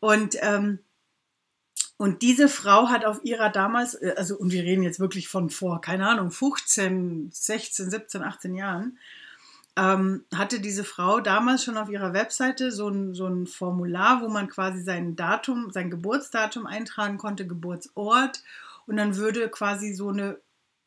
Und 0.00 0.36
ähm, 0.40 0.80
und 1.98 2.22
diese 2.22 2.48
Frau 2.48 2.88
hat 2.88 3.04
auf 3.04 3.24
ihrer 3.24 3.50
damals, 3.50 3.94
äh, 3.94 4.14
also 4.16 4.38
und 4.38 4.52
wir 4.52 4.62
reden 4.62 4.84
jetzt 4.84 5.00
wirklich 5.00 5.28
von 5.28 5.50
vor, 5.50 5.80
keine 5.80 6.08
Ahnung, 6.08 6.30
15, 6.30 7.30
16, 7.32 7.90
17, 7.90 8.22
18 8.22 8.54
Jahren, 8.54 8.98
ähm, 9.76 10.24
hatte 10.34 10.60
diese 10.60 10.84
Frau 10.84 11.20
damals 11.20 11.64
schon 11.64 11.76
auf 11.76 11.90
ihrer 11.90 12.12
Webseite 12.12 12.70
so 12.70 12.88
ein, 12.88 13.14
so 13.14 13.26
ein 13.26 13.46
Formular, 13.48 14.22
wo 14.22 14.28
man 14.28 14.48
quasi 14.48 14.80
sein 14.80 15.16
Datum, 15.16 15.72
sein 15.72 15.90
Geburtsdatum 15.90 16.66
eintragen 16.66 17.18
konnte, 17.18 17.46
Geburtsort 17.46 18.44
und 18.86 18.96
dann 18.96 19.16
würde 19.16 19.48
quasi 19.48 19.92
so 19.92 20.10
eine, 20.10 20.38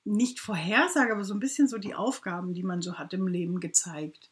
nicht 0.06 0.40
Vorhersage, 0.40 1.12
aber 1.12 1.26
so 1.26 1.34
ein 1.34 1.42
bisschen 1.42 1.68
so 1.68 1.78
die 1.78 1.94
Aufgaben, 1.94 2.54
die 2.54 2.64
man 2.64 2.82
so 2.82 2.96
hat 2.96 3.14
im 3.14 3.28
Leben 3.28 3.60
gezeigt. 3.60 4.30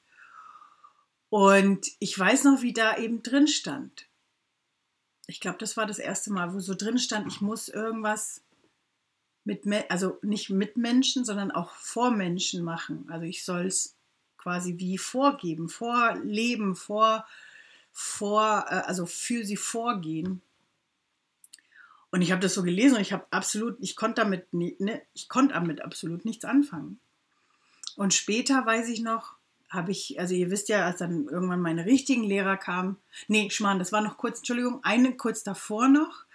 Und 1.29 1.87
ich 1.99 2.17
weiß 2.17 2.45
noch, 2.45 2.61
wie 2.61 2.73
da 2.73 2.97
eben 2.97 3.21
drin 3.21 3.47
stand 3.47 4.08
ich 5.29 5.39
glaube, 5.39 5.59
das 5.59 5.77
war 5.77 5.85
das 5.85 5.99
erste 5.99 6.33
Mal, 6.33 6.53
wo 6.53 6.59
so 6.59 6.73
drin 6.73 6.97
stand, 6.97 7.27
ich 7.27 7.39
muss 7.39 7.69
irgendwas 7.69 8.41
mit, 9.43 9.63
also 9.89 10.17
nicht 10.23 10.49
mit 10.49 10.75
Menschen, 10.75 11.23
sondern 11.23 11.51
auch 11.51 11.71
vor 11.75 12.09
Menschen 12.09 12.63
machen. 12.63 13.05
Also 13.09 13.25
ich 13.25 13.45
soll 13.45 13.67
es 13.67 13.95
quasi 14.37 14.79
wie 14.79 14.97
vorgeben, 14.97 15.69
vorleben, 15.69 16.75
vor, 16.75 17.27
vor, 17.91 18.65
äh, 18.69 18.81
also 18.87 19.05
für 19.05 19.45
sie 19.45 19.55
vorgehen. 19.55 20.41
Und 22.09 22.23
ich 22.23 22.31
habe 22.31 22.41
das 22.41 22.55
so 22.55 22.63
gelesen 22.63 22.95
und 22.95 23.01
ich 23.01 23.13
habe 23.13 23.27
absolut, 23.29 23.77
ich 23.81 23.95
konnte 23.95 24.21
damit, 24.21 24.51
ne, 24.51 25.01
ich 25.13 25.29
konnte 25.29 25.53
damit 25.53 25.81
absolut 25.81 26.25
nichts 26.25 26.43
anfangen. 26.43 26.99
Und 27.95 28.15
später 28.15 28.65
weiß 28.65 28.89
ich 28.89 29.01
noch, 29.01 29.35
habe 29.69 29.91
ich, 29.91 30.19
also 30.19 30.33
ihr 30.33 30.49
wisst 30.49 30.69
ja, 30.69 30.85
als 30.85 30.99
dann 30.99 31.27
irgendwann 31.27 31.61
meine 31.61 31.85
richtigen 31.85 32.23
Lehrer 32.23 32.57
kamen, 32.57 32.97
nee, 33.27 33.49
Schmarrn, 33.49 33.79
das 33.79 33.91
war 33.91 34.01
noch 34.01 34.17
kurz, 34.17 34.39
Entschuldigung, 34.39 34.79
eine 34.83 35.15
kurz 35.15 35.43
davor 35.43 35.87
noch. 35.87 36.25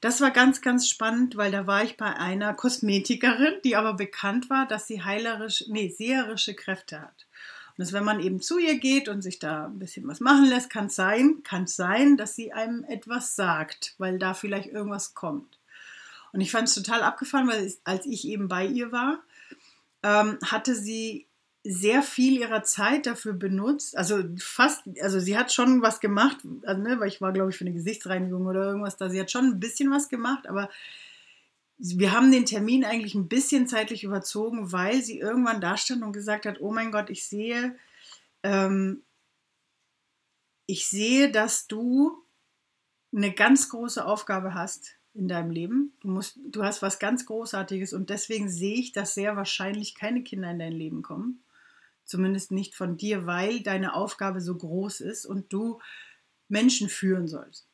Das 0.00 0.20
war 0.20 0.30
ganz, 0.30 0.62
ganz 0.62 0.88
spannend, 0.88 1.36
weil 1.36 1.52
da 1.52 1.66
war 1.66 1.84
ich 1.84 1.96
bei 1.96 2.16
einer 2.16 2.54
Kosmetikerin, 2.54 3.54
die 3.64 3.76
aber 3.76 3.94
bekannt 3.94 4.48
war, 4.48 4.66
dass 4.66 4.86
sie 4.86 5.02
heilerisch, 5.02 5.64
nee, 5.68 5.88
seherische 5.88 6.54
Kräfte 6.54 7.00
hat. 7.02 7.26
Und 7.76 7.84
dass 7.84 7.92
wenn 7.92 8.04
man 8.04 8.20
eben 8.20 8.40
zu 8.40 8.58
ihr 8.58 8.78
geht 8.78 9.08
und 9.08 9.22
sich 9.22 9.38
da 9.38 9.66
ein 9.66 9.78
bisschen 9.78 10.08
was 10.08 10.20
machen 10.20 10.46
lässt, 10.46 10.70
kann 10.70 10.86
es 10.86 10.96
sein, 10.96 11.42
kann 11.44 11.66
sein, 11.66 12.16
dass 12.16 12.34
sie 12.34 12.52
einem 12.52 12.82
etwas 12.84 13.36
sagt, 13.36 13.94
weil 13.98 14.18
da 14.18 14.34
vielleicht 14.34 14.70
irgendwas 14.70 15.14
kommt. 15.14 15.58
Und 16.32 16.40
ich 16.40 16.50
fand 16.50 16.68
es 16.68 16.74
total 16.74 17.02
abgefahren, 17.02 17.48
weil 17.48 17.72
als 17.84 18.06
ich 18.06 18.26
eben 18.26 18.48
bei 18.48 18.64
ihr 18.64 18.92
war, 18.92 19.20
ähm, 20.02 20.38
hatte 20.44 20.74
sie 20.74 21.26
sehr 21.62 22.02
viel 22.02 22.38
ihrer 22.38 22.62
Zeit 22.62 23.06
dafür 23.06 23.34
benutzt. 23.34 23.96
Also 23.96 24.24
fast, 24.38 24.82
also 25.02 25.20
sie 25.20 25.36
hat 25.36 25.52
schon 25.52 25.82
was 25.82 26.00
gemacht, 26.00 26.38
also, 26.62 26.80
ne, 26.80 26.98
weil 26.98 27.08
ich 27.08 27.20
war, 27.20 27.32
glaube 27.32 27.50
ich, 27.50 27.56
für 27.56 27.64
eine 27.64 27.74
Gesichtsreinigung 27.74 28.46
oder 28.46 28.64
irgendwas 28.64 28.96
da. 28.96 29.10
Sie 29.10 29.20
hat 29.20 29.30
schon 29.30 29.46
ein 29.46 29.60
bisschen 29.60 29.90
was 29.90 30.08
gemacht, 30.08 30.48
aber 30.48 30.70
wir 31.78 32.12
haben 32.12 32.30
den 32.32 32.46
Termin 32.46 32.84
eigentlich 32.84 33.14
ein 33.14 33.28
bisschen 33.28 33.66
zeitlich 33.66 34.04
überzogen, 34.04 34.72
weil 34.72 35.02
sie 35.02 35.18
irgendwann 35.18 35.60
da 35.60 35.76
stand 35.76 36.02
und 36.02 36.12
gesagt 36.12 36.46
hat, 36.46 36.60
oh 36.60 36.72
mein 36.72 36.92
Gott, 36.92 37.10
ich 37.10 37.26
sehe, 37.26 37.76
ähm, 38.42 39.02
ich 40.66 40.88
sehe, 40.88 41.30
dass 41.30 41.66
du 41.66 42.22
eine 43.14 43.32
ganz 43.32 43.68
große 43.70 44.04
Aufgabe 44.04 44.54
hast 44.54 44.96
in 45.14 45.26
deinem 45.26 45.50
Leben. 45.50 45.92
Du, 46.00 46.08
musst, 46.08 46.38
du 46.46 46.64
hast 46.64 46.80
was 46.80 46.98
ganz 46.98 47.26
Großartiges 47.26 47.92
und 47.92 48.08
deswegen 48.08 48.48
sehe 48.48 48.76
ich, 48.76 48.92
dass 48.92 49.14
sehr 49.14 49.36
wahrscheinlich 49.36 49.94
keine 49.94 50.22
Kinder 50.22 50.50
in 50.50 50.58
dein 50.58 50.72
Leben 50.72 51.02
kommen 51.02 51.42
zumindest 52.10 52.50
nicht 52.50 52.74
von 52.74 52.96
dir, 52.96 53.26
weil 53.26 53.60
deine 53.60 53.94
Aufgabe 53.94 54.40
so 54.40 54.56
groß 54.56 55.00
ist 55.00 55.24
und 55.24 55.52
du 55.52 55.80
Menschen 56.48 56.88
führen 56.88 57.28
sollst. 57.28 57.66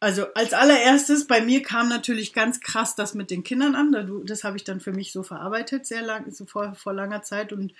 Also 0.00 0.34
als 0.34 0.52
allererstes, 0.52 1.28
bei 1.28 1.40
mir 1.40 1.62
kam 1.62 1.88
natürlich 1.88 2.32
ganz 2.32 2.60
krass 2.60 2.96
das 2.96 3.14
mit 3.14 3.30
den 3.30 3.44
Kindern 3.44 3.76
an. 3.76 4.24
Das 4.26 4.42
habe 4.42 4.56
ich 4.56 4.64
dann 4.64 4.80
für 4.80 4.90
mich 4.90 5.12
so 5.12 5.22
verarbeitet, 5.22 5.86
sehr 5.86 6.02
lang, 6.02 6.28
so 6.32 6.44
vor, 6.44 6.74
vor 6.74 6.92
langer 6.92 7.22
Zeit. 7.22 7.52
Und 7.52 7.72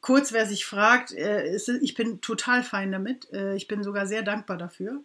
kurz, 0.00 0.32
wer 0.32 0.46
sich 0.46 0.64
fragt, 0.64 1.12
äh, 1.12 1.58
ich 1.82 1.94
bin 1.94 2.22
total 2.22 2.62
fein 2.62 2.90
damit. 2.90 3.30
Äh, 3.34 3.54
ich 3.54 3.68
bin 3.68 3.82
sogar 3.82 4.06
sehr 4.06 4.22
dankbar 4.22 4.56
dafür. 4.56 5.02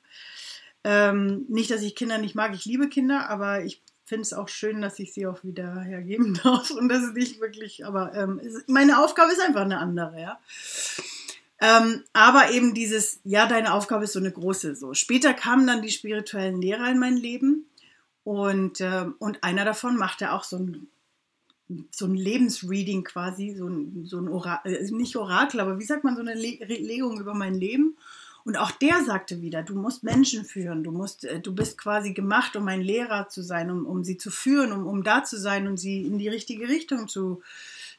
Ähm, 0.85 1.45
nicht, 1.49 1.69
dass 1.69 1.81
ich 1.81 1.95
Kinder 1.95 2.17
nicht 2.17 2.35
mag, 2.35 2.53
ich 2.53 2.63
liebe 2.63 2.87
Kinder, 2.87 3.29
aber 3.29 3.65
ich 3.65 3.81
finde 4.05 4.23
es 4.23 4.33
auch 4.33 4.49
schön, 4.49 4.81
dass 4.81 4.99
ich 4.99 5.13
sie 5.13 5.27
auch 5.27 5.43
wieder 5.43 5.79
hergeben 5.81 6.39
darf 6.43 6.71
und 6.71 6.89
das 6.89 7.03
ist 7.03 7.15
nicht 7.15 7.39
wirklich, 7.39 7.85
aber 7.85 8.13
ähm, 8.13 8.41
meine 8.67 8.99
Aufgabe 8.99 9.31
ist 9.31 9.41
einfach 9.41 9.61
eine 9.61 9.79
andere, 9.79 10.19
ja. 10.21 10.39
Ähm, 11.61 12.03
aber 12.11 12.51
eben 12.51 12.73
dieses, 12.73 13.19
ja, 13.23 13.45
deine 13.47 13.73
Aufgabe 13.73 14.03
ist 14.03 14.13
so 14.13 14.19
eine 14.19 14.31
große. 14.31 14.75
So 14.75 14.93
später 14.93 15.33
kamen 15.33 15.65
dann 15.65 15.81
die 15.81 15.91
spirituellen 15.91 16.61
Lehrer 16.61 16.89
in 16.89 16.99
mein 16.99 17.15
Leben 17.15 17.67
und 18.25 18.81
ähm, 18.81 19.15
und 19.19 19.43
einer 19.43 19.63
davon 19.63 19.95
machte 19.95 20.33
auch 20.33 20.43
so 20.43 20.57
ein 20.57 20.87
so 21.91 22.05
ein 22.05 22.15
Lebensreading 22.15 23.03
quasi, 23.03 23.55
so 23.55 23.67
ein, 23.67 24.05
so 24.05 24.19
ein 24.19 24.27
Orakel, 24.27 24.75
äh, 24.75 24.91
nicht 24.91 25.15
Orakel, 25.15 25.59
aber 25.59 25.79
wie 25.79 25.85
sagt 25.85 26.03
man, 26.03 26.15
so 26.15 26.21
eine 26.21 26.33
Le 26.33 26.57
Legung 26.65 27.19
über 27.19 27.33
mein 27.33 27.55
Leben. 27.55 27.97
Und 28.45 28.57
auch 28.57 28.71
der 28.71 29.03
sagte 29.05 29.41
wieder, 29.41 29.63
du 29.63 29.75
musst 29.75 30.03
Menschen 30.03 30.43
führen, 30.43 30.83
du 30.83 30.91
musst, 30.91 31.23
äh, 31.23 31.39
du 31.39 31.55
bist 31.55 31.77
quasi 31.77 32.13
gemacht, 32.13 32.55
um 32.55 32.67
ein 32.67 32.81
Lehrer 32.81 33.29
zu 33.29 33.41
sein, 33.41 33.71
um, 33.71 33.85
um 33.85 34.03
sie 34.03 34.17
zu 34.17 34.31
führen, 34.31 34.73
um, 34.73 34.85
um 34.85 35.03
da 35.03 35.23
zu 35.23 35.39
sein 35.39 35.67
und 35.67 35.77
sie 35.77 36.01
in 36.01 36.17
die 36.17 36.27
richtige 36.27 36.67
Richtung 36.67 37.07
zu, 37.07 37.41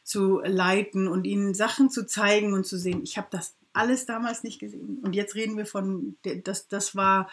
zu 0.03 0.41
leiten 0.45 1.09
und 1.09 1.25
ihnen 1.25 1.55
Sachen 1.55 1.91
zu 1.91 2.07
zeigen 2.07 2.53
und 2.53 2.67
zu 2.67 2.79
sehen. 2.79 3.03
Ich 3.03 3.17
habe 3.17 3.29
das 3.31 3.55
alles 3.73 4.07
damals 4.07 4.43
nicht 4.45 4.59
gesehen. 4.59 5.01
Und 5.03 5.15
jetzt 5.15 5.35
reden 5.35 5.57
wir 5.57 5.67
von, 5.67 6.17
das, 6.45 6.69
das 6.69 6.95
war 6.95 7.31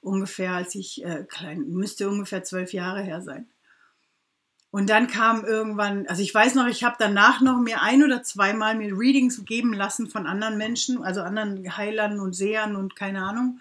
ungefähr, 0.00 0.52
als 0.52 0.74
ich 0.74 1.04
äh, 1.04 1.24
klein, 1.28 1.68
müsste 1.68 2.08
ungefähr 2.08 2.44
zwölf 2.44 2.72
Jahre 2.72 3.02
her 3.02 3.22
sein. 3.22 3.46
Und 4.70 4.90
dann 4.90 5.06
kam 5.06 5.44
irgendwann, 5.44 6.06
also 6.08 6.22
ich 6.22 6.34
weiß 6.34 6.54
noch, 6.54 6.66
ich 6.66 6.84
habe 6.84 6.96
danach 6.98 7.40
noch 7.40 7.58
mir 7.58 7.80
ein 7.80 8.02
oder 8.02 8.22
zweimal 8.22 8.74
mir 8.74 8.92
Readings 8.98 9.42
geben 9.44 9.72
lassen 9.72 10.10
von 10.10 10.26
anderen 10.26 10.58
Menschen, 10.58 11.02
also 11.02 11.22
anderen 11.22 11.76
Heilern 11.76 12.20
und 12.20 12.34
Sehern 12.34 12.76
und 12.76 12.94
keine 12.94 13.22
Ahnung. 13.22 13.60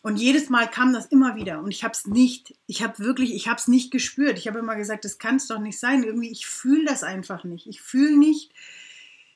Und 0.00 0.16
jedes 0.16 0.48
Mal 0.48 0.70
kam 0.70 0.92
das 0.92 1.06
immer 1.06 1.34
wieder 1.36 1.60
und 1.60 1.70
ich 1.70 1.84
habe 1.84 1.92
es 1.92 2.06
nicht, 2.06 2.54
ich 2.66 2.82
habe 2.82 2.98
wirklich, 3.00 3.34
ich 3.34 3.48
habe 3.48 3.58
es 3.58 3.68
nicht 3.68 3.90
gespürt. 3.90 4.38
Ich 4.38 4.46
habe 4.48 4.60
immer 4.60 4.76
gesagt, 4.76 5.04
das 5.04 5.18
kann 5.18 5.36
es 5.36 5.48
doch 5.48 5.58
nicht 5.58 5.78
sein. 5.78 6.02
Irgendwie, 6.02 6.30
ich 6.30 6.46
fühle 6.46 6.84
das 6.84 7.02
einfach 7.02 7.44
nicht. 7.44 7.66
Ich 7.66 7.82
fühle 7.82 8.16
nicht, 8.16 8.52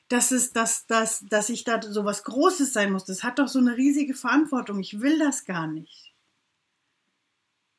dass 0.07 0.31
es, 0.31 0.53
dass, 0.53 0.87
dass, 0.87 1.25
dass 1.29 1.49
ich 1.49 1.63
da 1.63 1.81
so 1.81 2.05
was 2.05 2.23
Großes 2.23 2.71
sein 2.71 2.91
muss. 2.91 3.05
Das 3.05 3.23
hat 3.23 3.39
doch 3.39 3.49
so 3.49 3.59
eine 3.59 3.77
riesige 3.77 4.13
Verantwortung. 4.13 4.79
Ich 4.79 5.01
will 5.01 5.19
das 5.19 5.45
gar 5.45 5.67
nicht. 5.67 6.12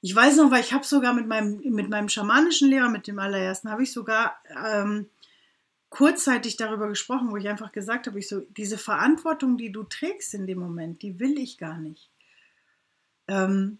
Ich 0.05 0.15
weiß 0.15 0.37
noch, 0.37 0.51
weil 0.51 0.61
ich 0.61 0.75
habe 0.75 0.85
sogar 0.85 1.15
mit 1.15 1.27
meinem, 1.27 1.63
mit 1.75 1.89
meinem 1.89 2.11
schamanischen 2.11 2.69
Lehrer, 2.69 2.91
mit 2.91 3.07
dem 3.07 3.19
allerersten, 3.19 3.71
habe 3.71 3.85
ich 3.85 3.91
sogar 3.91 4.39
ähm, 4.67 5.09
kurzzeitig 5.89 6.59
darüber 6.59 6.89
gesprochen, 6.89 7.31
wo 7.31 7.39
ich 7.39 7.49
einfach 7.49 7.73
gesagt 7.73 8.07
habe, 8.07 8.19
ich 8.19 8.29
so, 8.29 8.41
diese 8.41 8.77
Verantwortung, 8.77 9.57
die 9.57 9.73
du 9.73 9.83
trägst 9.83 10.35
in 10.35 10.47
dem 10.47 10.59
Moment, 10.59 11.01
die 11.01 11.19
will 11.21 11.39
ich 11.39 11.57
gar 11.57 11.79
nicht. 11.79 12.11
Ähm, 13.29 13.79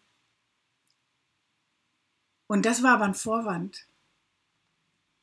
und 2.47 2.65
das 2.65 2.83
war 2.83 2.95
aber 2.95 3.05
ein 3.05 3.13
Vorwand. 3.13 3.85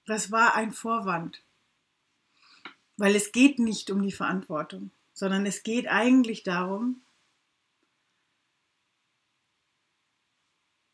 Das 0.06 0.32
war 0.32 0.54
ein 0.54 0.72
Vorwand. 0.72 1.42
Weil 2.98 3.16
es 3.16 3.32
geht 3.32 3.58
nicht 3.58 3.90
um 3.90 4.04
die 4.04 4.12
Verantwortung, 4.12 4.92
sondern 5.16 5.48
es 5.48 5.64
geht 5.64 5.88
eigentlich 5.88 6.44
darum, 6.44 7.02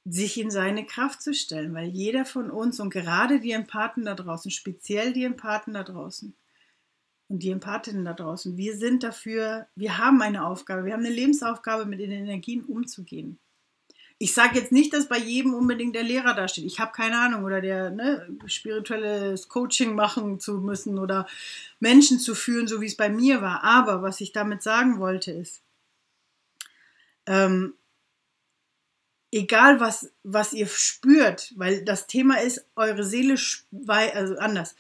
sich 0.10 0.40
in 0.40 0.52
seine 0.52 0.86
Kraft 0.86 1.22
zu 1.22 1.34
stellen, 1.34 1.74
weil 1.74 1.90
jeder 1.90 2.26
von 2.26 2.50
uns 2.50 2.80
und 2.80 2.90
gerade 2.90 3.40
die 3.40 3.52
Empathen 3.52 4.06
da 4.06 4.16
draußen, 4.16 4.52
speziell 4.52 5.14
die 5.14 5.26
Empathen 5.26 5.74
da 5.74 5.84
draußen 5.84 6.34
und 7.28 7.44
die 7.44 7.52
Empathinnen 7.52 8.06
da 8.06 8.14
draußen, 8.14 8.58
wir 8.58 8.78
sind 8.78 9.04
dafür, 9.04 9.68
wir 9.76 9.98
haben 9.98 10.22
eine 10.22 10.46
Aufgabe, 10.46 10.86
wir 10.86 10.94
haben 10.94 11.06
eine 11.06 11.14
Lebensaufgabe, 11.14 11.86
mit 11.86 12.00
den 12.00 12.12
Energien 12.12 12.64
umzugehen. 12.64 13.38
Ich 14.20 14.34
sage 14.34 14.58
jetzt 14.58 14.72
nicht, 14.72 14.94
dass 14.94 15.08
bei 15.08 15.18
jedem 15.18 15.54
unbedingt 15.54 15.96
der 15.96 16.04
Lehrer 16.04 16.34
da 16.34 16.48
steht. 16.48 16.66
Ich 16.66 16.80
habe 16.80 16.92
keine 16.92 17.20
Ahnung 17.20 17.44
oder 17.44 17.62
der 17.62 17.92
ne, 17.92 18.28
spirituelles 18.48 19.48
Coaching 19.48 19.94
machen 19.94 20.40
zu 20.40 20.54
müssen 20.60 20.98
oder 20.98 21.28
Menschen 21.80 22.18
zu 22.18 22.34
führen, 22.34 22.68
so 22.68 22.82
wie 22.82 22.88
es 22.88 22.98
bei 22.98 23.10
mir 23.10 23.42
war. 23.42 23.64
Aber 23.64 24.02
was 24.02 24.20
ich 24.22 24.32
damit 24.32 24.64
sagen 24.64 25.00
wollte 25.00 25.32
ist, 25.32 25.62
ähm, 27.28 27.76
egal 29.32 29.80
was, 29.80 30.12
was 30.24 30.54
ihr 30.54 30.68
spürt, 30.68 31.54
weil 31.56 31.84
das 31.84 32.08
Thema 32.08 32.42
ist, 32.42 32.66
eure 32.76 33.04
Seele, 33.04 33.38
also 33.88 34.38
anders, 34.38 34.76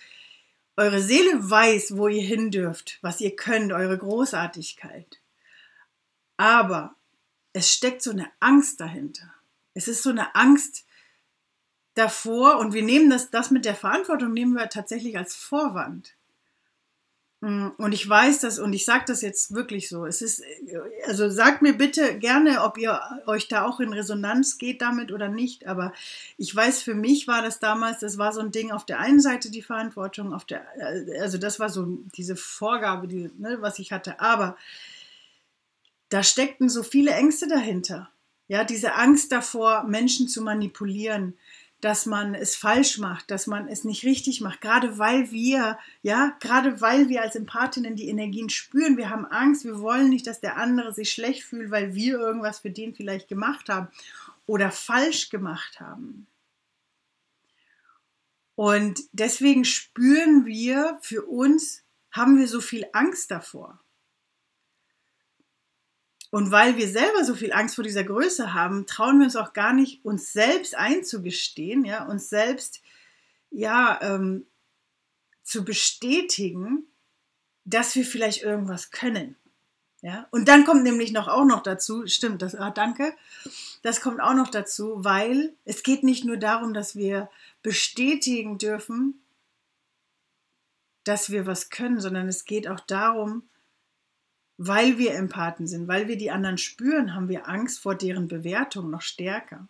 eure 0.75 1.01
Seele 1.01 1.49
weiß, 1.49 1.97
wo 1.97 2.07
ihr 2.07 2.23
hin 2.23 2.51
dürft, 2.51 2.99
was 3.01 3.19
ihr 3.19 3.35
könnt, 3.35 3.73
eure 3.73 3.97
Großartigkeit. 3.97 5.19
Aber 6.37 6.95
es 7.53 7.71
steckt 7.71 8.03
so 8.03 8.11
eine 8.11 8.29
Angst 8.39 8.79
dahinter. 8.79 9.33
Es 9.73 9.87
ist 9.87 10.03
so 10.03 10.11
eine 10.11 10.35
Angst 10.35 10.85
davor 11.95 12.59
und 12.59 12.73
wir 12.73 12.83
nehmen 12.83 13.09
das, 13.09 13.31
das 13.31 13.49
mit 13.49 13.65
der 13.65 13.75
Verantwortung 13.75 14.33
nehmen 14.33 14.53
wir 14.53 14.69
tatsächlich 14.69 15.17
als 15.17 15.35
Vorwand. 15.35 16.13
Mm, 17.41 17.67
und 17.77 17.91
ich 17.91 18.07
weiß 18.07 18.39
das 18.39 18.57
und 18.57 18.73
ich 18.73 18.83
sage 18.85 19.05
das 19.07 19.21
jetzt 19.21 19.53
wirklich 19.53 19.89
so. 19.89 20.05
Es 20.05 20.21
ist, 20.21 20.43
also 21.05 21.29
sagt 21.29 21.61
mir 21.61 21.73
bitte 21.73 22.17
gerne, 22.17 22.63
ob 22.63 22.77
ihr 22.79 22.99
euch 23.27 23.47
da 23.47 23.65
auch 23.65 23.79
in 23.79 23.93
Resonanz 23.93 24.57
geht 24.57 24.81
damit 24.81 25.11
oder 25.11 25.29
nicht. 25.29 25.67
Aber 25.67 25.93
ich 26.37 26.55
weiß, 26.55 26.81
für 26.81 26.95
mich 26.95 27.27
war 27.27 27.43
das 27.43 27.59
damals, 27.59 27.99
das 27.99 28.17
war 28.17 28.33
so 28.33 28.41
ein 28.41 28.51
Ding 28.51 28.71
auf 28.71 28.85
der 28.85 28.99
einen 28.99 29.19
Seite 29.19 29.51
die 29.51 29.61
Verantwortung, 29.61 30.33
auf 30.33 30.45
der, 30.45 30.65
also 31.21 31.37
das 31.37 31.59
war 31.59 31.69
so 31.69 31.99
diese 32.15 32.35
Vorgabe, 32.35 33.07
die, 33.07 33.29
ne, 33.37 33.57
was 33.61 33.77
ich 33.79 33.91
hatte. 33.91 34.19
Aber 34.19 34.57
da 36.09 36.23
steckten 36.23 36.69
so 36.69 36.83
viele 36.83 37.11
Ängste 37.11 37.47
dahinter. 37.47 38.09
Ja, 38.47 38.63
diese 38.63 38.95
Angst 38.95 39.31
davor, 39.31 39.83
Menschen 39.83 40.29
zu 40.29 40.41
manipulieren, 40.41 41.33
dass 41.81 42.07
man 42.07 42.33
es 42.33 42.55
falsch 42.55 42.97
macht, 42.97 43.29
dass 43.29 43.45
man 43.45 43.67
es 43.67 43.83
nicht 43.83 44.03
richtig 44.03 44.41
macht, 44.41 44.61
gerade 44.61 44.97
weil 44.97 45.31
wir, 45.31 45.77
ja, 46.01 46.35
gerade 46.39 46.81
weil 46.81 47.07
wir 47.07 47.21
als 47.21 47.35
Empathinnen 47.35 47.95
die 47.95 48.09
Energien 48.09 48.49
spüren, 48.49 48.97
wir 48.97 49.09
haben 49.09 49.25
Angst, 49.25 49.63
wir 49.63 49.79
wollen 49.79 50.09
nicht, 50.09 50.25
dass 50.25 50.39
der 50.39 50.57
andere 50.57 50.91
sich 50.91 51.11
schlecht 51.11 51.43
fühlt, 51.43 51.69
weil 51.69 51.93
wir 51.93 52.17
irgendwas 52.17 52.59
für 52.59 52.71
den 52.71 52.95
vielleicht 52.95 53.27
gemacht 53.27 53.69
haben 53.69 53.89
oder 54.47 54.71
falsch 54.71 55.29
gemacht 55.29 55.79
haben. 55.79 56.25
Und 58.55 59.01
deswegen 59.11 59.63
spüren 59.65 60.47
wir 60.47 60.97
für 61.01 61.23
uns, 61.27 61.83
haben 62.11 62.39
wir 62.39 62.47
so 62.47 62.59
viel 62.59 62.87
Angst 62.91 63.29
davor. 63.29 63.79
Und 66.29 66.51
weil 66.51 66.75
wir 66.77 66.87
selber 66.87 67.23
so 67.23 67.35
viel 67.35 67.53
Angst 67.53 67.75
vor 67.75 67.83
dieser 67.83 68.03
Größe 68.03 68.53
haben, 68.53 68.85
trauen 68.85 69.19
wir 69.19 69.25
uns 69.25 69.35
auch 69.35 69.53
gar 69.53 69.73
nicht, 69.73 70.03
uns 70.03 70.33
selbst 70.33 70.75
einzugestehen, 70.75 71.85
ja, 71.85 72.05
uns 72.05 72.29
selbst 72.29 72.81
ja 73.49 73.99
ähm, 74.01 74.45
zu 75.43 75.63
bestätigen, 75.63 76.85
dass 77.63 77.95
wir 77.95 78.05
vielleicht 78.05 78.43
irgendwas 78.43 78.91
können. 78.91 79.35
Ja, 80.01 80.27
und 80.29 80.47
dann 80.47 80.63
kommt 80.63 80.83
nämlich 80.83 81.11
noch 81.11 81.27
auch 81.27 81.45
noch 81.45 81.63
dazu, 81.63 82.05
stimmt, 82.05 82.43
das, 82.43 82.53
ah, 82.53 82.69
danke, 82.69 83.13
das 83.81 83.99
kommt 83.99 84.21
auch 84.21 84.35
noch 84.35 84.49
dazu, 84.49 85.03
weil 85.03 85.55
es 85.65 85.81
geht 85.81 86.03
nicht 86.03 86.23
nur 86.23 86.37
darum, 86.37 86.73
dass 86.73 86.95
wir 86.95 87.29
bestätigen 87.63 88.59
dürfen, 88.59 89.19
dass 91.03 91.31
wir 91.31 91.47
was 91.47 91.71
können, 91.71 91.99
sondern 91.99 92.27
es 92.27 92.45
geht 92.45 92.67
auch 92.67 92.79
darum, 92.81 93.49
weil 94.57 94.97
wir 94.97 95.13
Empathen 95.13 95.67
sind, 95.67 95.87
weil 95.87 96.07
wir 96.07 96.17
die 96.17 96.31
anderen 96.31 96.57
spüren, 96.57 97.13
haben 97.13 97.29
wir 97.29 97.47
Angst 97.47 97.79
vor 97.79 97.95
deren 97.95 98.27
Bewertung 98.27 98.89
noch 98.89 99.01
stärker. 99.01 99.67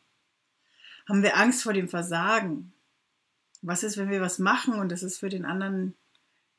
Haben 1.07 1.23
wir 1.23 1.37
Angst 1.37 1.63
vor 1.63 1.73
dem 1.73 1.89
Versagen. 1.89 2.73
Was 3.61 3.83
ist, 3.83 3.97
wenn 3.97 4.09
wir 4.09 4.21
was 4.21 4.39
machen 4.39 4.75
und 4.75 4.91
es 4.91 5.03
ist 5.03 5.17
für 5.17 5.29
den 5.29 5.45
anderen 5.45 5.95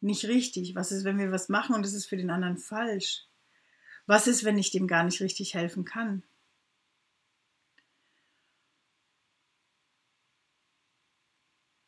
nicht 0.00 0.24
richtig? 0.26 0.74
Was 0.74 0.92
ist, 0.92 1.04
wenn 1.04 1.18
wir 1.18 1.32
was 1.32 1.48
machen 1.48 1.74
und 1.74 1.84
es 1.84 1.94
ist 1.94 2.06
für 2.06 2.16
den 2.16 2.30
anderen 2.30 2.58
falsch? 2.58 3.24
Was 4.06 4.26
ist, 4.26 4.44
wenn 4.44 4.58
ich 4.58 4.70
dem 4.70 4.86
gar 4.86 5.04
nicht 5.04 5.20
richtig 5.20 5.54
helfen 5.54 5.84
kann? 5.84 6.22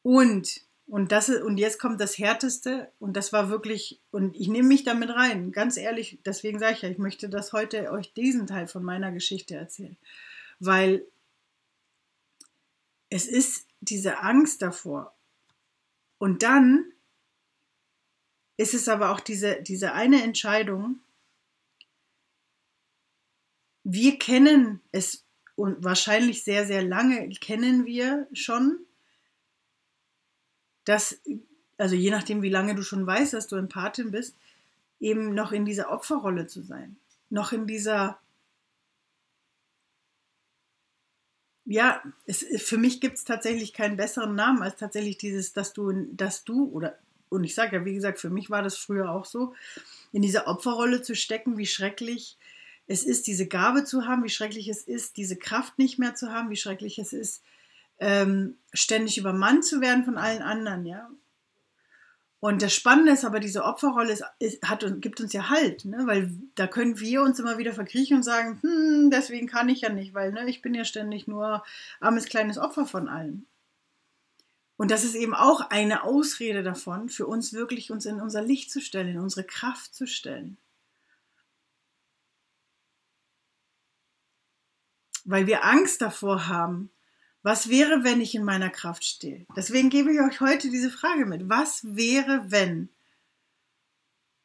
Und 0.03 0.63
und 0.91 1.13
das 1.13 1.29
und 1.29 1.57
jetzt 1.57 1.79
kommt 1.79 2.01
das 2.01 2.19
Härteste, 2.19 2.91
und 2.99 3.17
das 3.17 3.33
war 3.33 3.49
wirklich, 3.49 4.01
und 4.11 4.35
ich 4.35 4.49
nehme 4.49 4.67
mich 4.67 4.83
damit 4.83 5.11
rein, 5.11 5.53
ganz 5.53 5.77
ehrlich, 5.77 6.19
deswegen 6.27 6.59
sage 6.59 6.75
ich 6.75 6.83
ja, 6.83 6.89
ich 6.89 6.99
möchte 6.99 7.29
das 7.29 7.53
heute 7.53 7.93
euch 7.93 8.13
diesen 8.13 8.49
Teil 8.49 8.67
von 8.67 8.83
meiner 8.83 9.13
Geschichte 9.13 9.55
erzählen. 9.55 9.97
Weil 10.59 11.07
es 13.09 13.29
ist 13.29 13.69
diese 13.81 14.19
Angst 14.19 14.63
davor. 14.63 15.17
Und 16.19 16.43
dann 16.43 16.93
ist 18.57 18.75
es 18.75 18.89
aber 18.89 19.11
auch 19.11 19.21
diese, 19.21 19.63
diese 19.63 19.93
eine 19.93 20.25
Entscheidung, 20.25 20.99
wir 23.85 24.19
kennen 24.19 24.81
es 24.91 25.25
und 25.55 25.85
wahrscheinlich 25.85 26.43
sehr, 26.43 26.67
sehr 26.67 26.83
lange 26.83 27.29
kennen 27.41 27.87
wir 27.87 28.27
schon 28.33 28.87
dass, 30.91 31.21
also 31.79 31.95
je 31.95 32.11
nachdem, 32.11 32.43
wie 32.43 32.49
lange 32.49 32.75
du 32.75 32.83
schon 32.83 33.07
weißt, 33.07 33.33
dass 33.33 33.47
du 33.47 33.55
Empathin 33.55 34.11
bist, 34.11 34.35
eben 34.99 35.35
noch 35.35 35.53
in 35.53 35.65
dieser 35.65 35.93
Opferrolle 35.93 36.49
zu 36.49 36.63
sein. 36.63 36.97
Noch 37.31 37.53
in 37.53 37.69
dieser, 37.69 38.19
ja, 41.65 42.03
es, 42.27 42.45
für 42.57 42.77
mich 42.77 43.01
gibt 43.01 43.19
es 43.19 43.25
tatsächlich 43.25 43.73
keinen 43.73 43.97
besseren 43.97 44.35
Namen 44.35 44.63
als 44.63 44.75
tatsächlich 44.75 45.17
dieses, 45.17 45.53
dass 45.53 45.73
du, 45.73 45.93
dass 46.13 46.43
du, 46.43 46.65
oder, 46.71 46.99
und 47.29 47.45
ich 47.45 47.55
sage 47.55 47.77
ja, 47.77 47.85
wie 47.85 47.95
gesagt, 47.95 48.19
für 48.19 48.31
mich 48.31 48.51
war 48.51 48.63
das 48.63 48.77
früher 48.77 49.13
auch 49.13 49.27
so, 49.27 49.55
in 50.11 50.23
dieser 50.23 50.49
Opferrolle 50.49 51.03
zu 51.03 51.15
stecken, 51.15 51.57
wie 51.57 51.67
schrecklich 51.67 52.37
es 52.89 53.05
ist, 53.05 53.29
diese 53.29 53.47
Gabe 53.47 53.85
zu 53.85 54.07
haben, 54.07 54.25
wie 54.25 54.29
schrecklich 54.29 54.67
es 54.67 54.83
ist, 54.83 55.17
diese 55.17 55.37
Kraft 55.37 55.79
nicht 55.79 56.01
mehr 56.01 56.17
zu 56.17 56.33
haben, 56.33 56.51
wie 56.51 56.57
schrecklich 56.57 56.99
es 56.99 57.13
ist, 57.13 57.45
ähm, 58.01 58.57
ständig 58.73 59.19
übermannt 59.19 59.65
zu 59.65 59.81
werden 59.81 60.05
von 60.05 60.19
allen 60.19 60.43
anderen, 60.43 60.87
ja. 60.87 61.11
Und 62.41 62.63
das 62.63 62.75
Spannende 62.75 63.13
ist 63.13 63.27
aber, 63.27 63.39
diese 63.39 63.65
Opferrolle 63.65 64.13
ist, 64.13 64.25
ist, 64.39 64.63
hat, 64.63 64.83
gibt 65.03 65.21
uns 65.21 65.35
ja 65.35 65.51
Halt, 65.51 65.85
ne? 65.85 66.07
weil 66.07 66.33
da 66.55 66.67
können 66.67 66.99
wir 66.99 67.23
uns 67.23 67.39
immer 67.39 67.59
wieder 67.59 67.75
verkriechen 67.75 68.17
und 68.17 68.23
sagen, 68.23 68.59
hm, 68.63 69.11
deswegen 69.11 69.47
kann 69.47 69.69
ich 69.69 69.83
ja 69.83 69.91
nicht, 69.91 70.15
weil 70.15 70.33
ne, 70.33 70.49
ich 70.49 70.63
bin 70.63 70.73
ja 70.73 70.87
ständig 70.87 71.29
nur 71.29 71.63
armes 72.01 72.25
kleines 72.25 72.57
Opfer 72.57 72.87
von 72.87 73.09
allen. 73.09 73.47
Und 74.79 74.91
das 74.91 75.05
ist 75.05 75.15
eben 75.15 75.35
auch 75.35 75.69
eine 75.69 76.05
Ausrede 76.05 76.63
davon, 76.63 77.11
für 77.11 77.27
uns 77.27 77.53
wirklich 77.53 77.91
uns 77.91 78.07
in 78.07 78.23
unser 78.23 78.41
Licht 78.41 78.71
zu 78.71 78.81
stellen, 78.81 79.09
in 79.09 79.19
unsere 79.19 79.45
Kraft 79.45 79.95
zu 79.95 80.07
stellen. 80.07 80.57
Weil 85.27 85.47
wir 85.47 85.67
Angst 85.67 86.01
davor 86.01 86.49
haben, 86.49 86.91
was 87.43 87.71
wäre, 87.71 88.05
wenn 88.05 88.21
ich 88.21 88.35
in 88.35 88.45
meiner 88.45 88.71
Kraft 88.71 89.05
stehe? 89.05 89.47
Deswegen 89.57 89.89
gebe 89.89 90.13
ich 90.13 90.21
euch 90.21 90.41
heute 90.41 90.71
diese 90.71 90.91
Frage 90.91 91.25
mit. 91.25 91.49
Was 91.49 91.97
wäre, 91.97 92.51
wenn 92.51 92.91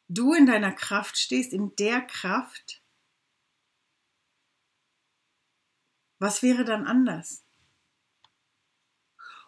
du 0.08 0.32
in 0.32 0.46
deiner 0.46 0.72
Kraft 0.72 1.18
stehst, 1.18 1.52
in 1.52 1.74
der 1.76 2.00
Kraft? 2.00 2.80
Was 6.18 6.42
wäre 6.42 6.64
dann 6.64 6.86
anders? 6.86 7.42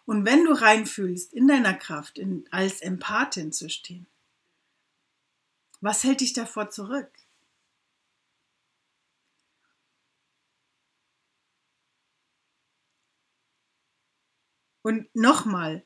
Und 0.04 0.24
wenn 0.24 0.44
du 0.44 0.52
reinfühlst, 0.52 1.32
in 1.32 1.48
deiner 1.48 1.74
Kraft, 1.74 2.18
in, 2.18 2.46
als 2.50 2.80
Empathin 2.80 3.52
zu 3.52 3.70
stehen, 3.70 4.06
was 5.80 6.04
hält 6.04 6.20
dich 6.20 6.32
davor 6.32 6.70
zurück? 6.70 7.10
Und 14.88 15.14
nochmal, 15.14 15.84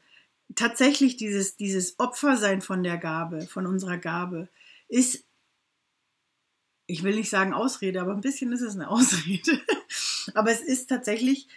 tatsächlich 0.54 1.16
dieses, 1.16 1.56
dieses 1.56 1.98
Opfersein 1.98 2.62
von 2.62 2.84
der 2.84 2.98
Gabe, 2.98 3.48
von 3.48 3.66
unserer 3.66 3.98
Gabe, 3.98 4.48
ist, 4.86 5.24
ich 6.86 7.02
will 7.02 7.16
nicht 7.16 7.28
sagen 7.28 7.52
Ausrede, 7.52 8.00
aber 8.00 8.12
ein 8.12 8.20
bisschen 8.20 8.52
ist 8.52 8.60
es 8.60 8.76
eine 8.76 8.88
Ausrede. 8.88 9.60
aber 10.34 10.52
es 10.52 10.60
ist 10.60 10.86
tatsächlich, 10.86 11.48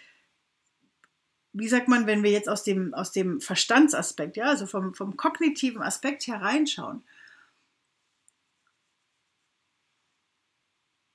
wie 1.52 1.68
sagt 1.68 1.86
man, 1.86 2.08
wenn 2.08 2.24
wir 2.24 2.32
jetzt 2.32 2.48
aus 2.48 2.64
dem, 2.64 2.92
aus 2.94 3.12
dem 3.12 3.40
Verstandsaspekt, 3.40 4.36
ja, 4.36 4.46
also 4.46 4.66
vom, 4.66 4.92
vom 4.92 5.16
kognitiven 5.16 5.82
Aspekt 5.82 6.26
hereinschauen, 6.26 7.04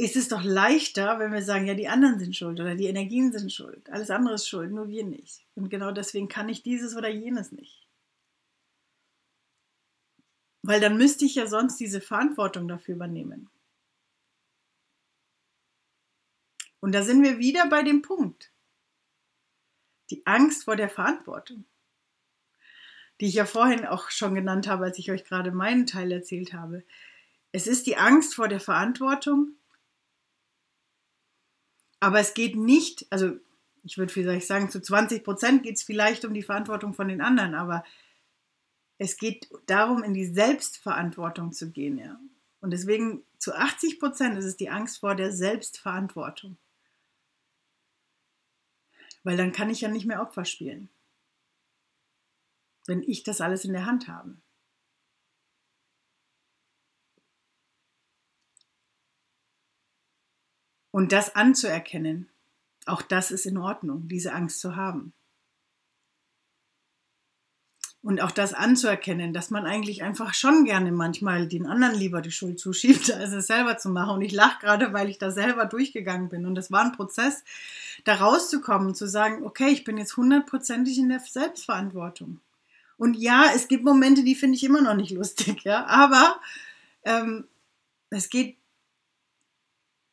ist 0.02 0.16
es 0.16 0.30
doch 0.30 0.44
leichter, 0.44 1.20
wenn 1.20 1.32
wir 1.32 1.44
sagen, 1.44 1.68
ja, 1.68 1.76
die 1.76 1.88
anderen 1.88 2.18
sind 2.18 2.36
schuld 2.36 2.60
oder 2.60 2.74
die 2.74 2.88
Energien 2.88 3.32
sind 3.32 3.54
schuld. 3.54 3.88
Alles 3.92 4.10
andere 4.10 4.34
ist 4.34 4.48
schuld, 4.48 4.72
nur 4.72 4.88
wir 4.88 5.06
nicht. 5.06 5.46
Und 5.54 5.70
genau 5.70 5.92
deswegen 5.92 6.28
kann 6.28 6.50
ich 6.50 6.64
dieses 6.64 6.96
oder 6.96 7.08
jenes 7.08 7.52
nicht. 7.52 7.88
Weil 10.64 10.82
dann 10.82 10.98
müsste 10.98 11.26
ich 11.26 11.36
ja 11.36 11.46
sonst 11.46 11.80
diese 11.80 12.02
Verantwortung 12.02 12.68
dafür 12.68 12.96
übernehmen. 12.96 13.52
Und 16.80 16.94
da 16.94 17.04
sind 17.04 17.22
wir 17.22 17.38
wieder 17.38 17.70
bei 17.70 17.84
dem 17.84 18.02
Punkt. 18.02 18.52
Die 20.10 20.26
Angst 20.26 20.64
vor 20.64 20.76
der 20.76 20.90
Verantwortung, 20.90 21.66
die 23.20 23.28
ich 23.28 23.36
ja 23.36 23.46
vorhin 23.46 23.86
auch 23.86 24.10
schon 24.10 24.34
genannt 24.34 24.68
habe, 24.68 24.86
als 24.86 24.98
ich 24.98 25.12
euch 25.12 25.26
gerade 25.26 25.52
meinen 25.52 25.86
Teil 25.86 26.12
erzählt 26.12 26.54
habe. 26.54 26.84
Es 27.52 27.68
ist 27.68 27.86
die 27.86 27.98
Angst 27.98 28.34
vor 28.34 28.48
der 28.48 28.60
Verantwortung, 28.60 29.58
aber 32.02 32.20
es 32.20 32.34
geht 32.34 32.56
nicht, 32.56 33.06
also 33.12 33.38
ich 33.84 33.98
würde 33.98 34.12
vielleicht 34.12 34.48
sagen, 34.48 34.70
zu 34.70 34.82
20 34.82 35.24
Prozent 35.24 35.64
geht 35.64 35.78
es 35.78 35.84
vielleicht 35.84 36.26
um 36.26 36.34
die 36.34 36.44
Verantwortung 36.44 36.94
von 36.94 37.08
den 37.08 37.22
anderen, 37.22 37.56
aber 37.56 37.86
es 38.98 39.18
geht 39.18 39.48
darum, 39.68 40.04
in 40.04 40.14
die 40.14 40.26
Selbstverantwortung 40.26 41.54
zu 41.54 41.72
gehen, 41.72 41.98
ja. 41.98 42.20
Und 42.60 42.72
deswegen 42.72 43.24
zu 43.38 43.56
80 43.56 44.00
Prozent 44.00 44.38
ist 44.38 44.46
es 44.46 44.58
die 44.58 44.70
Angst 44.70 45.00
vor 45.00 45.16
der 45.16 45.32
Selbstverantwortung. 45.32 46.58
Weil 49.24 49.38
dann 49.38 49.52
kann 49.52 49.70
ich 49.70 49.82
ja 49.82 49.90
nicht 49.90 50.06
mehr 50.06 50.22
Opfer 50.22 50.46
spielen. 50.46 50.90
Wenn 52.86 53.02
ich 53.04 53.24
das 53.24 53.42
alles 53.42 53.66
in 53.66 53.74
der 53.74 53.86
Hand 53.86 54.08
habe. 54.08 54.38
Und 60.92 61.12
das 61.12 61.36
anzuerkennen, 61.36 62.30
auch 62.86 63.02
das 63.02 63.32
ist 63.32 63.46
in 63.46 63.58
Ordnung, 63.58 64.08
diese 64.08 64.34
Angst 64.34 64.60
zu 64.60 64.76
haben. 64.76 65.14
Und 68.04 68.20
auch 68.20 68.32
das 68.32 68.56
anzuerkennen, 68.56 69.32
dass 69.32 69.52
man 69.52 69.68
eigentlich 69.68 70.02
einfach 70.02 70.34
schon 70.34 70.66
gerne 70.66 70.92
manchmal 70.92 71.48
den 71.48 71.68
anderen 71.68 71.94
lieber 71.94 72.22
die 72.22 72.32
Schuld 72.32 72.60
zuschiebt, 72.60 73.12
als 73.14 73.32
es 73.32 73.48
selber 73.48 73.78
zu 73.78 73.90
machen. 73.90 74.16
Und 74.16 74.22
ich 74.22 74.32
lache 74.32 74.60
gerade, 74.60 74.92
weil 74.92 75.10
ich 75.10 75.20
da 75.20 75.30
selber 75.30 75.66
durchgegangen 75.66 76.28
bin. 76.28 76.48
Und 76.48 76.58
es 76.58 76.72
war 76.72 76.84
ein 76.84 76.94
Prozess, 76.94 77.44
da 78.04 78.16
rauszukommen, 78.16 78.96
zu 78.96 79.08
sagen, 79.08 79.46
okay, 79.46 79.70
ich 79.70 79.84
bin 79.84 79.98
jetzt 79.98 80.18
hundertprozentig 80.18 80.98
in 80.98 81.10
der 81.10 81.20
Selbstverantwortung. 81.20 82.40
Und 82.98 83.16
ja, 83.16 83.46
es 83.56 83.68
gibt 83.68 83.84
Momente, 83.84 84.24
die 84.24 84.36
finde 84.36 84.56
ich 84.56 84.64
immer 84.64 84.82
noch 84.82 84.96
nicht 84.96 85.12
lustig, 85.16 85.64
ja. 85.64 85.86
Aber 85.86 86.40
ähm, 87.04 87.48
es 88.10 88.30
geht 88.30 88.58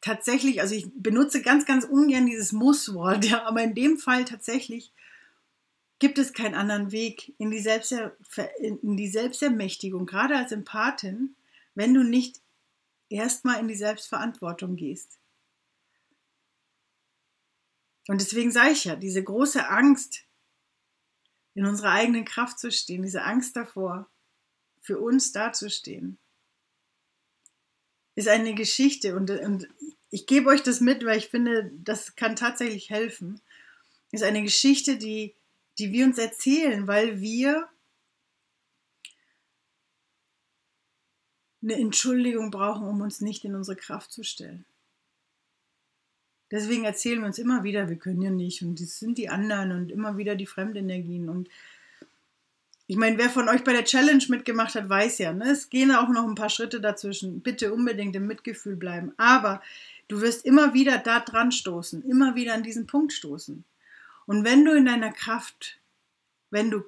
tatsächlich, 0.00 0.60
also 0.60 0.74
ich 0.74 0.86
benutze 0.94 1.42
ganz, 1.42 1.66
ganz 1.66 1.84
ungern 1.84 2.26
dieses 2.26 2.52
Muss-Wort, 2.52 3.24
ja, 3.24 3.44
aber 3.44 3.62
in 3.62 3.74
dem 3.74 3.98
Fall 3.98 4.24
tatsächlich 4.24 4.92
gibt 5.98 6.18
es 6.18 6.32
keinen 6.32 6.54
anderen 6.54 6.92
Weg 6.92 7.34
in 7.38 7.50
die, 7.50 7.60
Selbster 7.60 8.16
in 8.60 8.96
die 8.96 9.08
Selbstermächtigung, 9.08 10.06
gerade 10.06 10.36
als 10.36 10.52
Empathin, 10.52 11.34
wenn 11.74 11.94
du 11.94 12.04
nicht 12.04 12.40
erstmal 13.08 13.58
in 13.60 13.68
die 13.68 13.76
Selbstverantwortung 13.76 14.76
gehst. 14.76 15.18
Und 18.06 18.20
deswegen 18.20 18.50
sage 18.50 18.70
ich 18.70 18.84
ja, 18.84 18.96
diese 18.96 19.22
große 19.22 19.68
Angst, 19.68 20.24
in 21.54 21.66
unserer 21.66 21.90
eigenen 21.90 22.24
Kraft 22.24 22.58
zu 22.58 22.70
stehen, 22.70 23.02
diese 23.02 23.22
Angst 23.22 23.56
davor, 23.56 24.08
für 24.80 24.98
uns 24.98 25.32
dazustehen, 25.32 26.18
ist 28.18 28.28
eine 28.28 28.54
Geschichte 28.54 29.16
und, 29.16 29.30
und 29.30 29.68
ich 30.10 30.26
gebe 30.26 30.48
euch 30.48 30.62
das 30.62 30.80
mit, 30.80 31.04
weil 31.04 31.18
ich 31.18 31.28
finde, 31.28 31.70
das 31.74 32.16
kann 32.16 32.36
tatsächlich 32.36 32.90
helfen. 32.90 33.40
Ist 34.10 34.24
eine 34.24 34.42
Geschichte, 34.42 34.96
die 34.96 35.34
die 35.78 35.92
wir 35.92 36.04
uns 36.04 36.18
erzählen, 36.18 36.86
weil 36.86 37.20
wir 37.20 37.68
eine 41.62 41.74
Entschuldigung 41.74 42.50
brauchen, 42.50 42.86
um 42.86 43.00
uns 43.00 43.20
nicht 43.20 43.44
in 43.44 43.54
unsere 43.54 43.76
Kraft 43.76 44.12
zu 44.12 44.22
stellen. 44.22 44.64
Deswegen 46.50 46.84
erzählen 46.84 47.20
wir 47.20 47.26
uns 47.26 47.38
immer 47.38 47.62
wieder, 47.62 47.88
wir 47.88 47.96
können 47.96 48.22
ja 48.22 48.30
nicht 48.30 48.62
und 48.62 48.80
das 48.80 48.98
sind 48.98 49.18
die 49.18 49.28
anderen 49.28 49.72
und 49.72 49.90
immer 49.90 50.16
wieder 50.16 50.34
die 50.34 50.46
Fremdenergien. 50.46 51.28
Und 51.28 51.48
ich 52.90 52.96
meine, 52.96 53.18
wer 53.18 53.28
von 53.28 53.50
euch 53.50 53.64
bei 53.64 53.74
der 53.74 53.84
Challenge 53.84 54.24
mitgemacht 54.28 54.74
hat, 54.74 54.88
weiß 54.88 55.18
ja, 55.18 55.34
ne? 55.34 55.50
es 55.50 55.68
gehen 55.68 55.92
auch 55.92 56.08
noch 56.08 56.26
ein 56.26 56.34
paar 56.34 56.48
Schritte 56.48 56.80
dazwischen. 56.80 57.42
Bitte 57.42 57.74
unbedingt 57.74 58.16
im 58.16 58.26
Mitgefühl 58.26 58.76
bleiben. 58.76 59.12
Aber 59.18 59.62
du 60.08 60.22
wirst 60.22 60.46
immer 60.46 60.72
wieder 60.72 60.96
da 60.96 61.20
dran 61.20 61.52
stoßen, 61.52 62.02
immer 62.08 62.34
wieder 62.34 62.54
an 62.54 62.62
diesen 62.62 62.86
Punkt 62.86 63.12
stoßen. 63.12 63.62
Und 64.24 64.44
wenn 64.44 64.64
du 64.64 64.74
in 64.74 64.86
deiner 64.86 65.12
Kraft, 65.12 65.78
wenn 66.48 66.70
du, 66.70 66.82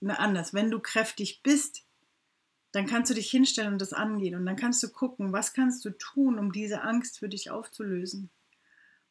ne, 0.00 0.18
anders, 0.18 0.52
wenn 0.52 0.70
du 0.70 0.80
kräftig 0.80 1.40
bist, 1.42 1.82
dann 2.72 2.84
kannst 2.84 3.10
du 3.10 3.14
dich 3.14 3.30
hinstellen 3.30 3.72
und 3.72 3.80
das 3.80 3.94
angehen. 3.94 4.34
Und 4.34 4.44
dann 4.44 4.56
kannst 4.56 4.82
du 4.82 4.90
gucken, 4.90 5.32
was 5.32 5.54
kannst 5.54 5.82
du 5.86 5.90
tun, 5.90 6.38
um 6.38 6.52
diese 6.52 6.82
Angst 6.82 7.20
für 7.20 7.30
dich 7.30 7.50
aufzulösen? 7.50 8.28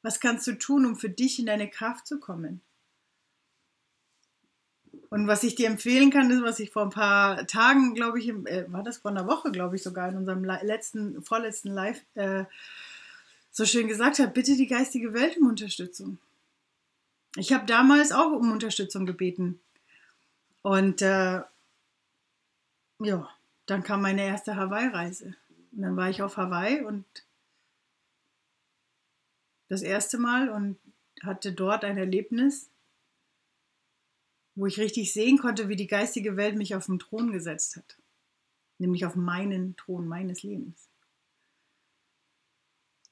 Was 0.04 0.20
kannst 0.20 0.46
du 0.46 0.52
tun, 0.52 0.86
um 0.86 0.96
für 0.98 1.10
dich 1.10 1.40
in 1.40 1.48
deine 1.48 1.68
Kraft 1.68 2.06
zu 2.06 2.20
kommen? 2.20 2.62
Und 5.10 5.28
was 5.28 5.44
ich 5.44 5.56
dir 5.56 5.68
empfehlen 5.68 6.12
kann, 6.12 6.30
ist, 6.30 6.44
was 6.44 6.60
ich 6.60 6.72
vor 6.72 6.84
ein 6.84 6.90
paar 6.90 7.46
Tagen, 7.48 7.94
glaube 7.94 8.20
ich, 8.20 8.30
äh, 8.30 8.66
war 8.72 8.84
das 8.84 8.98
vor 8.98 9.12
einer 9.12 9.28
Woche, 9.28 9.52
glaube 9.52 9.76
ich, 9.76 9.84
sogar 9.84 10.10
in 10.10 10.18
unserem 10.18 10.44
letzten, 10.44 11.22
vorletzten 11.22 11.70
Live 11.70 12.02
äh, 12.16 12.46
so 13.52 13.66
schön 13.66 13.88
gesagt 13.88 14.20
habe, 14.20 14.32
bitte 14.32 14.56
die 14.56 14.68
geistige 14.68 15.14
Welt 15.14 15.38
um 15.38 15.48
Unterstützung. 15.48 16.20
Ich 17.36 17.54
habe 17.54 17.66
damals 17.66 18.12
auch 18.12 18.32
um 18.32 18.52
Unterstützung 18.52 19.06
gebeten. 19.06 19.60
Und 20.62 21.02
äh, 21.02 21.42
ja, 23.00 23.30
dann 23.66 23.84
kam 23.84 24.02
meine 24.02 24.26
erste 24.26 24.56
Hawaii-Reise. 24.56 25.36
Und 25.72 25.82
dann 25.82 25.96
war 25.96 26.10
ich 26.10 26.22
auf 26.22 26.38
Hawaii 26.38 26.84
und 26.84 27.06
das 29.70 29.82
erste 29.82 30.18
Mal 30.18 30.50
und 30.50 30.78
hatte 31.22 31.52
dort 31.52 31.84
ein 31.84 31.98
Erlebnis, 31.98 32.70
wo 34.58 34.66
ich 34.66 34.80
richtig 34.80 35.14
sehen 35.14 35.38
konnte, 35.38 35.70
wie 35.70 35.76
die 35.76 35.86
geistige 35.86 36.36
Welt 36.36 36.56
mich 36.56 36.74
auf 36.74 36.88
den 36.88 36.98
Thron 36.98 37.32
gesetzt 37.32 37.76
hat. 37.76 37.96
Nämlich 38.80 39.06
auf 39.06 39.16
meinen 39.16 39.76
Thron 39.78 40.08
meines 40.08 40.42
Lebens. 40.42 40.90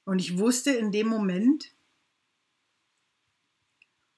Und 0.04 0.18
ich 0.18 0.38
wusste 0.38 0.72
in 0.72 0.90
dem 0.90 1.06
Moment, 1.06 1.72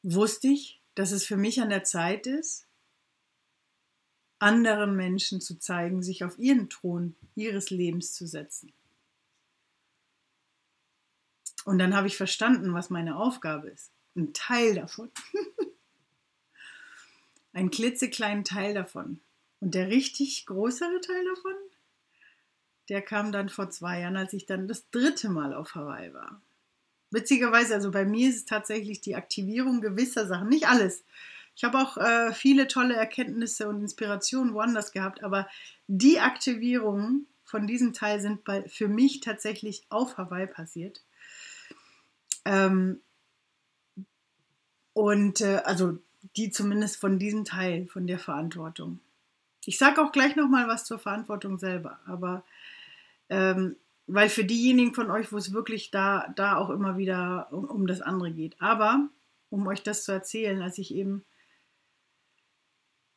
wusste 0.02 0.48
ich, 0.48 0.80
dass 0.94 1.12
es 1.12 1.26
für 1.26 1.36
mich 1.36 1.60
an 1.60 1.68
der 1.68 1.84
Zeit 1.84 2.26
ist, 2.26 2.66
anderen 4.38 4.96
Menschen 4.96 5.42
zu 5.42 5.58
zeigen, 5.58 6.02
sich 6.02 6.24
auf 6.24 6.38
ihren 6.38 6.70
Thron 6.70 7.14
ihres 7.34 7.68
Lebens 7.68 8.14
zu 8.14 8.26
setzen. 8.26 8.72
Und 11.66 11.78
dann 11.78 11.94
habe 11.94 12.06
ich 12.06 12.16
verstanden, 12.16 12.72
was 12.72 12.88
meine 12.88 13.16
Aufgabe 13.16 13.68
ist. 13.68 13.90
Ein 14.16 14.32
Teil 14.32 14.76
davon. 14.76 15.10
Ein 17.58 17.70
klitzekleinen 17.72 18.44
Teil 18.44 18.72
davon. 18.72 19.18
Und 19.58 19.74
der 19.74 19.88
richtig 19.88 20.46
größere 20.46 21.00
Teil 21.00 21.24
davon, 21.24 21.54
der 22.88 23.02
kam 23.02 23.32
dann 23.32 23.48
vor 23.48 23.68
zwei 23.68 23.98
Jahren, 23.98 24.16
als 24.16 24.32
ich 24.32 24.46
dann 24.46 24.68
das 24.68 24.88
dritte 24.90 25.28
Mal 25.28 25.52
auf 25.52 25.74
Hawaii 25.74 26.14
war. 26.14 26.40
Witzigerweise, 27.10 27.74
also 27.74 27.90
bei 27.90 28.04
mir 28.04 28.28
ist 28.28 28.36
es 28.36 28.44
tatsächlich 28.44 29.00
die 29.00 29.16
Aktivierung 29.16 29.80
gewisser 29.80 30.28
Sachen, 30.28 30.48
nicht 30.48 30.68
alles. 30.68 31.02
Ich 31.56 31.64
habe 31.64 31.78
auch 31.78 31.96
äh, 31.96 32.32
viele 32.32 32.68
tolle 32.68 32.94
Erkenntnisse 32.94 33.68
und 33.68 33.80
Inspirationen 33.80 34.54
woanders 34.54 34.92
gehabt, 34.92 35.24
aber 35.24 35.48
die 35.88 36.20
Aktivierungen 36.20 37.26
von 37.42 37.66
diesem 37.66 37.92
Teil 37.92 38.20
sind 38.20 38.44
bei, 38.44 38.68
für 38.68 38.86
mich 38.86 39.18
tatsächlich 39.18 39.82
auf 39.88 40.16
Hawaii 40.16 40.46
passiert. 40.46 41.02
Ähm, 42.44 43.00
und 44.92 45.40
äh, 45.40 45.62
also 45.64 45.98
die 46.36 46.50
zumindest 46.50 46.96
von 46.96 47.18
diesem 47.18 47.44
Teil, 47.44 47.86
von 47.86 48.06
der 48.06 48.18
Verantwortung. 48.18 49.00
Ich 49.64 49.78
sage 49.78 50.02
auch 50.02 50.12
gleich 50.12 50.36
nochmal 50.36 50.68
was 50.68 50.84
zur 50.84 50.98
Verantwortung 50.98 51.58
selber, 51.58 51.98
aber 52.06 52.44
ähm, 53.28 53.76
weil 54.06 54.30
für 54.30 54.44
diejenigen 54.44 54.94
von 54.94 55.10
euch, 55.10 55.32
wo 55.32 55.36
es 55.36 55.52
wirklich 55.52 55.90
da, 55.90 56.32
da 56.34 56.56
auch 56.56 56.70
immer 56.70 56.96
wieder 56.96 57.48
um, 57.52 57.64
um 57.64 57.86
das 57.86 58.00
andere 58.00 58.32
geht. 58.32 58.56
Aber 58.60 59.08
um 59.50 59.66
euch 59.66 59.82
das 59.82 60.04
zu 60.04 60.12
erzählen, 60.12 60.62
als 60.62 60.78
ich 60.78 60.94
eben 60.94 61.24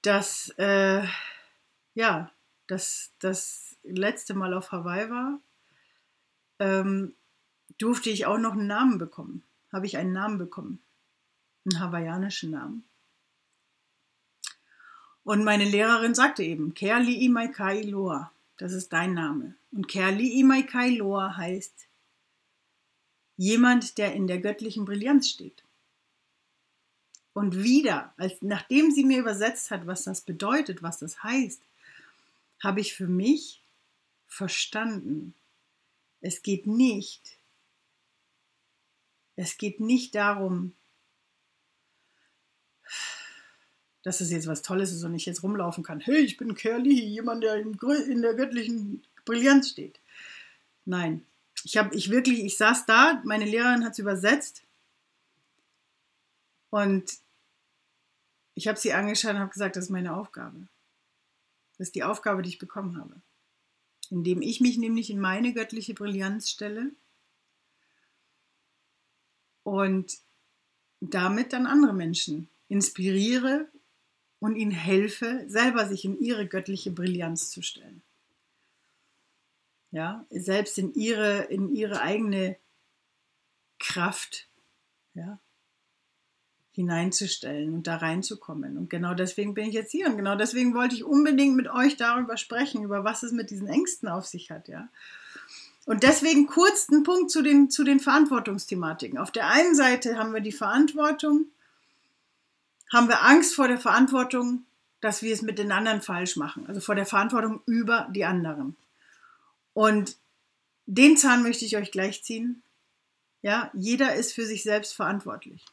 das, 0.01 0.49
äh, 0.57 1.03
ja, 1.93 2.31
das, 2.67 3.11
das 3.19 3.77
letzte 3.83 4.33
Mal 4.33 4.53
auf 4.53 4.71
Hawaii 4.71 5.09
war, 5.09 5.39
ähm, 6.59 7.15
durfte 7.77 8.09
ich 8.09 8.25
auch 8.25 8.37
noch 8.37 8.53
einen 8.53 8.67
Namen 8.67 8.97
bekommen. 8.97 9.43
Habe 9.71 9.85
ich 9.85 9.97
einen 9.97 10.11
Namen 10.11 10.37
bekommen. 10.37 10.81
Einen 11.65 11.79
hawaiianischen 11.79 12.51
Namen. 12.51 12.83
Und 15.23 15.43
meine 15.43 15.65
Lehrerin 15.65 16.15
sagte 16.15 16.43
eben, 16.43 16.73
Kerli 16.73 17.25
Imaikai 17.25 17.81
Loa. 17.81 18.31
Das 18.57 18.73
ist 18.73 18.91
dein 18.91 19.13
Name. 19.13 19.55
Und 19.71 19.87
Kerli 19.87 20.39
Imaikai 20.39 20.89
Loa 20.89 21.37
heißt 21.37 21.87
jemand, 23.37 23.97
der 23.97 24.13
in 24.13 24.27
der 24.27 24.39
göttlichen 24.39 24.85
Brillanz 24.85 25.29
steht. 25.29 25.63
Und 27.33 27.63
wieder, 27.63 28.13
als, 28.17 28.41
nachdem 28.41 28.91
sie 28.91 29.05
mir 29.05 29.19
übersetzt 29.19 29.71
hat, 29.71 29.87
was 29.87 30.03
das 30.03 30.21
bedeutet, 30.21 30.83
was 30.83 30.99
das 30.99 31.23
heißt, 31.23 31.61
habe 32.61 32.81
ich 32.81 32.93
für 32.93 33.07
mich 33.07 33.61
verstanden, 34.27 35.33
es 36.19 36.43
geht 36.43 36.67
nicht, 36.67 37.37
es 39.35 39.57
geht 39.57 39.79
nicht 39.79 40.13
darum, 40.13 40.73
dass 44.03 44.21
es 44.21 44.31
jetzt 44.31 44.47
was 44.47 44.61
Tolles 44.61 44.91
ist 44.91 45.03
und 45.03 45.13
ich 45.13 45.25
jetzt 45.25 45.43
rumlaufen 45.43 45.83
kann. 45.83 45.99
Hey, 45.99 46.19
ich 46.19 46.37
bin 46.37 46.55
Curly, 46.55 47.03
jemand, 47.05 47.43
der 47.43 47.55
in 47.57 48.21
der 48.21 48.33
göttlichen 48.33 49.03
Brillanz 49.25 49.69
steht. 49.69 49.99
Nein, 50.85 51.25
ich 51.63 51.77
habe, 51.77 51.95
ich 51.95 52.09
wirklich, 52.09 52.43
ich 52.43 52.57
saß 52.57 52.85
da, 52.85 53.21
meine 53.25 53.45
Lehrerin 53.45 53.85
hat 53.85 53.93
es 53.93 53.99
übersetzt 53.99 54.63
und 56.69 57.19
ich 58.55 58.67
habe 58.67 58.79
sie 58.79 58.93
angeschaut 58.93 59.31
und 59.31 59.39
habe 59.39 59.51
gesagt, 59.51 59.75
das 59.75 59.85
ist 59.85 59.89
meine 59.89 60.15
Aufgabe. 60.15 60.67
Das 61.77 61.87
ist 61.87 61.95
die 61.95 62.03
Aufgabe, 62.03 62.41
die 62.41 62.49
ich 62.49 62.59
bekommen 62.59 62.97
habe. 62.97 63.15
Indem 64.09 64.41
ich 64.41 64.59
mich 64.59 64.77
nämlich 64.77 65.09
in 65.09 65.19
meine 65.19 65.53
göttliche 65.53 65.93
Brillanz 65.93 66.49
stelle 66.49 66.91
und 69.63 70.17
damit 70.99 71.53
dann 71.53 71.65
andere 71.65 71.93
Menschen 71.93 72.49
inspiriere 72.67 73.70
und 74.41 74.55
ihnen 74.55 74.71
helfe, 74.71 75.45
selber 75.47 75.87
sich 75.87 76.03
in 76.03 76.19
ihre 76.19 76.47
göttliche 76.47 76.91
Brillanz 76.91 77.51
zu 77.51 77.61
stellen. 77.61 78.01
Ja, 79.91 80.25
selbst 80.31 80.77
in 80.77 80.93
ihre, 80.93 81.43
in 81.43 81.69
ihre 81.69 82.01
eigene 82.01 82.57
Kraft, 83.77 84.49
ja, 85.13 85.39
hineinzustellen 86.71 87.73
und 87.73 87.85
da 87.85 87.97
reinzukommen. 87.97 88.77
Und 88.77 88.89
genau 88.89 89.13
deswegen 89.13 89.53
bin 89.53 89.67
ich 89.67 89.73
jetzt 89.73 89.91
hier 89.91 90.07
und 90.07 90.17
genau 90.17 90.35
deswegen 90.35 90.73
wollte 90.73 90.95
ich 90.95 91.03
unbedingt 91.03 91.55
mit 91.55 91.69
euch 91.69 91.97
darüber 91.97 92.37
sprechen, 92.37 92.83
über 92.83 93.03
was 93.03 93.23
es 93.23 93.33
mit 93.33 93.51
diesen 93.51 93.67
Ängsten 93.67 94.09
auf 94.09 94.25
sich 94.25 94.49
hat, 94.49 94.67
ja. 94.67 94.89
Und 95.85 96.03
deswegen 96.03 96.47
kurz 96.47 96.89
einen 96.89 97.03
Punkt 97.03 97.31
zu 97.31 97.41
den, 97.41 97.69
zu 97.69 97.83
den 97.83 97.99
Verantwortungsthematiken. 97.99 99.17
Auf 99.17 99.31
der 99.31 99.49
einen 99.49 99.75
Seite 99.75 100.17
haben 100.17 100.33
wir 100.33 100.41
die 100.41 100.51
Verantwortung, 100.51 101.47
haben 102.91 103.07
wir 103.07 103.23
Angst 103.23 103.55
vor 103.55 103.67
der 103.67 103.79
Verantwortung, 103.79 104.65
dass 104.99 105.23
wir 105.23 105.33
es 105.33 105.41
mit 105.41 105.57
den 105.57 105.71
anderen 105.71 106.01
falsch 106.01 106.35
machen, 106.35 106.67
also 106.67 106.79
vor 106.79 106.95
der 106.95 107.05
Verantwortung 107.05 107.61
über 107.65 108.07
die 108.11 108.25
anderen. 108.25 108.75
Und 109.73 110.17
den 110.85 111.17
Zahn 111.17 111.41
möchte 111.41 111.65
ich 111.65 111.77
euch 111.77 111.91
gleich 111.91 112.23
ziehen. 112.23 112.61
Ja, 113.41 113.71
jeder 113.73 114.15
ist 114.15 114.33
für 114.33 114.45
sich 114.45 114.61
selbst 114.63 114.93
verantwortlich. 114.93 115.65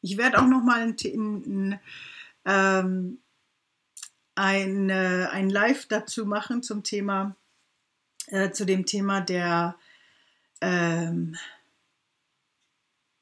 Ich 0.00 0.16
werde 0.16 0.38
auch 0.38 0.46
noch 0.46 0.62
mal 0.62 0.80
ein, 0.80 0.96
ein, 1.04 1.80
ähm, 2.46 3.18
ein, 4.34 4.90
ein 4.90 5.50
Live 5.50 5.86
dazu 5.86 6.24
machen 6.24 6.62
zum 6.62 6.82
Thema, 6.82 7.36
äh, 8.28 8.50
zu 8.52 8.64
dem 8.64 8.86
Thema 8.86 9.20
der, 9.20 9.76
ähm, 10.62 11.36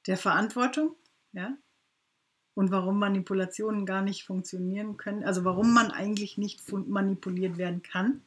der 0.07 0.17
Verantwortung. 0.17 0.95
Ja, 1.33 1.57
und 2.59 2.73
warum 2.73 2.99
Manipulationen 2.99 3.87
gar 3.87 4.03
nicht 4.03 4.25
funktionieren 4.25 4.97
können, 4.97 5.23
also 5.23 5.45
warum 5.45 5.73
man 5.73 5.93
eigentlich 5.93 6.39
nicht 6.39 6.61
manipuliert 6.73 7.57
werden 7.57 7.85
kann. 7.85 8.23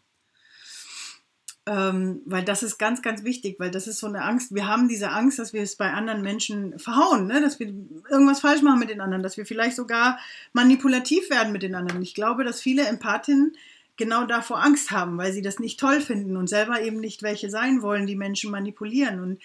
Ähm, 1.65 2.21
weil 2.25 2.45
das 2.45 2.63
ist 2.63 2.77
ganz, 2.77 3.01
ganz 3.01 3.25
wichtig, 3.25 3.59
weil 3.59 3.71
das 3.71 3.87
ist 3.87 3.99
so 3.99 4.07
eine 4.07 4.23
Angst. 4.23 4.55
Wir 4.55 4.67
haben 4.67 4.87
diese 4.87 5.09
Angst, 5.09 5.37
dass 5.37 5.51
wir 5.51 5.61
es 5.61 5.75
bei 5.75 5.91
anderen 5.91 6.21
Menschen 6.21 6.79
verhauen, 6.79 7.27
ne? 7.27 7.41
dass 7.41 7.59
wir 7.59 7.67
irgendwas 8.09 8.39
falsch 8.39 8.61
machen 8.61 8.79
mit 8.79 8.89
den 8.89 9.01
anderen, 9.01 9.21
dass 9.21 9.35
wir 9.35 9.45
vielleicht 9.45 9.75
sogar 9.75 10.17
manipulativ 10.53 11.29
werden 11.29 11.51
mit 11.51 11.61
den 11.61 11.75
anderen. 11.75 12.01
Ich 12.01 12.15
glaube, 12.15 12.45
dass 12.45 12.61
viele 12.61 12.85
Empathinnen 12.85 13.57
genau 13.97 14.25
davor 14.25 14.63
Angst 14.63 14.91
haben, 14.91 15.17
weil 15.17 15.33
sie 15.33 15.41
das 15.41 15.59
nicht 15.59 15.77
toll 15.77 15.99
finden 15.99 16.37
und 16.37 16.47
selber 16.47 16.81
eben 16.81 17.01
nicht 17.01 17.21
welche 17.21 17.49
sein 17.49 17.81
wollen, 17.81 18.07
die 18.07 18.15
Menschen 18.15 18.49
manipulieren. 18.49 19.19
Und 19.19 19.41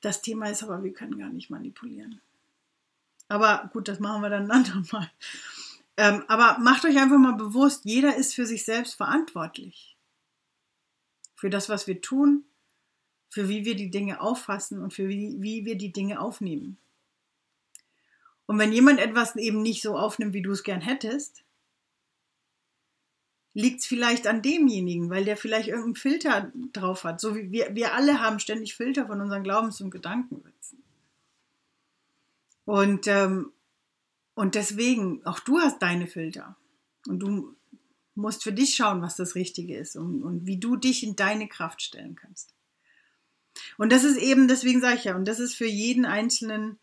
das 0.00 0.20
Thema 0.20 0.50
ist 0.50 0.64
aber, 0.64 0.82
wir 0.82 0.92
können 0.92 1.16
gar 1.16 1.30
nicht 1.30 1.48
manipulieren. 1.48 2.20
Aber 3.30 3.70
gut, 3.72 3.86
das 3.86 4.00
machen 4.00 4.22
wir 4.22 4.28
dann 4.28 4.50
ein 4.50 4.50
andermal. 4.50 5.08
Ähm, 5.96 6.24
aber 6.26 6.58
macht 6.58 6.84
euch 6.84 6.98
einfach 6.98 7.18
mal 7.18 7.36
bewusst, 7.36 7.84
jeder 7.84 8.16
ist 8.16 8.34
für 8.34 8.44
sich 8.44 8.64
selbst 8.64 8.94
verantwortlich. 8.94 9.96
Für 11.36 11.48
das, 11.48 11.68
was 11.68 11.86
wir 11.86 12.00
tun, 12.00 12.44
für 13.28 13.48
wie 13.48 13.64
wir 13.64 13.76
die 13.76 13.90
Dinge 13.90 14.20
auffassen 14.20 14.82
und 14.82 14.92
für 14.92 15.08
wie, 15.08 15.36
wie 15.40 15.64
wir 15.64 15.76
die 15.76 15.92
Dinge 15.92 16.20
aufnehmen. 16.20 16.76
Und 18.46 18.58
wenn 18.58 18.72
jemand 18.72 18.98
etwas 18.98 19.36
eben 19.36 19.62
nicht 19.62 19.80
so 19.80 19.96
aufnimmt, 19.96 20.34
wie 20.34 20.42
du 20.42 20.50
es 20.50 20.64
gern 20.64 20.80
hättest, 20.80 21.44
liegt 23.54 23.80
es 23.80 23.86
vielleicht 23.86 24.26
an 24.26 24.42
demjenigen, 24.42 25.08
weil 25.08 25.24
der 25.24 25.36
vielleicht 25.36 25.68
irgendeinen 25.68 25.94
Filter 25.94 26.52
drauf 26.72 27.04
hat. 27.04 27.20
So 27.20 27.36
wie 27.36 27.52
wir, 27.52 27.76
wir 27.76 27.94
alle 27.94 28.20
haben 28.20 28.40
ständig 28.40 28.74
Filter 28.74 29.06
von 29.06 29.20
unseren 29.20 29.44
Glaubens- 29.44 29.80
und 29.80 29.92
Gedankenwitzen. 29.92 30.82
Und, 32.64 33.06
ähm, 33.06 33.52
und 34.34 34.54
deswegen, 34.54 35.24
auch 35.26 35.40
du 35.40 35.58
hast 35.58 35.80
deine 35.82 36.06
Filter. 36.06 36.56
Und 37.06 37.20
du 37.20 37.56
musst 38.14 38.42
für 38.42 38.52
dich 38.52 38.74
schauen, 38.74 39.02
was 39.02 39.16
das 39.16 39.34
Richtige 39.34 39.76
ist 39.76 39.96
und, 39.96 40.22
und 40.22 40.46
wie 40.46 40.58
du 40.58 40.76
dich 40.76 41.02
in 41.02 41.16
deine 41.16 41.48
Kraft 41.48 41.82
stellen 41.82 42.16
kannst. 42.16 42.54
Und 43.78 43.92
das 43.92 44.04
ist 44.04 44.16
eben, 44.16 44.48
deswegen 44.48 44.80
sage 44.80 44.96
ich 44.96 45.04
ja, 45.04 45.16
und 45.16 45.26
das 45.26 45.40
ist 45.40 45.54
für 45.54 45.66
jeden 45.66 46.04
Einzelnen, 46.04 46.78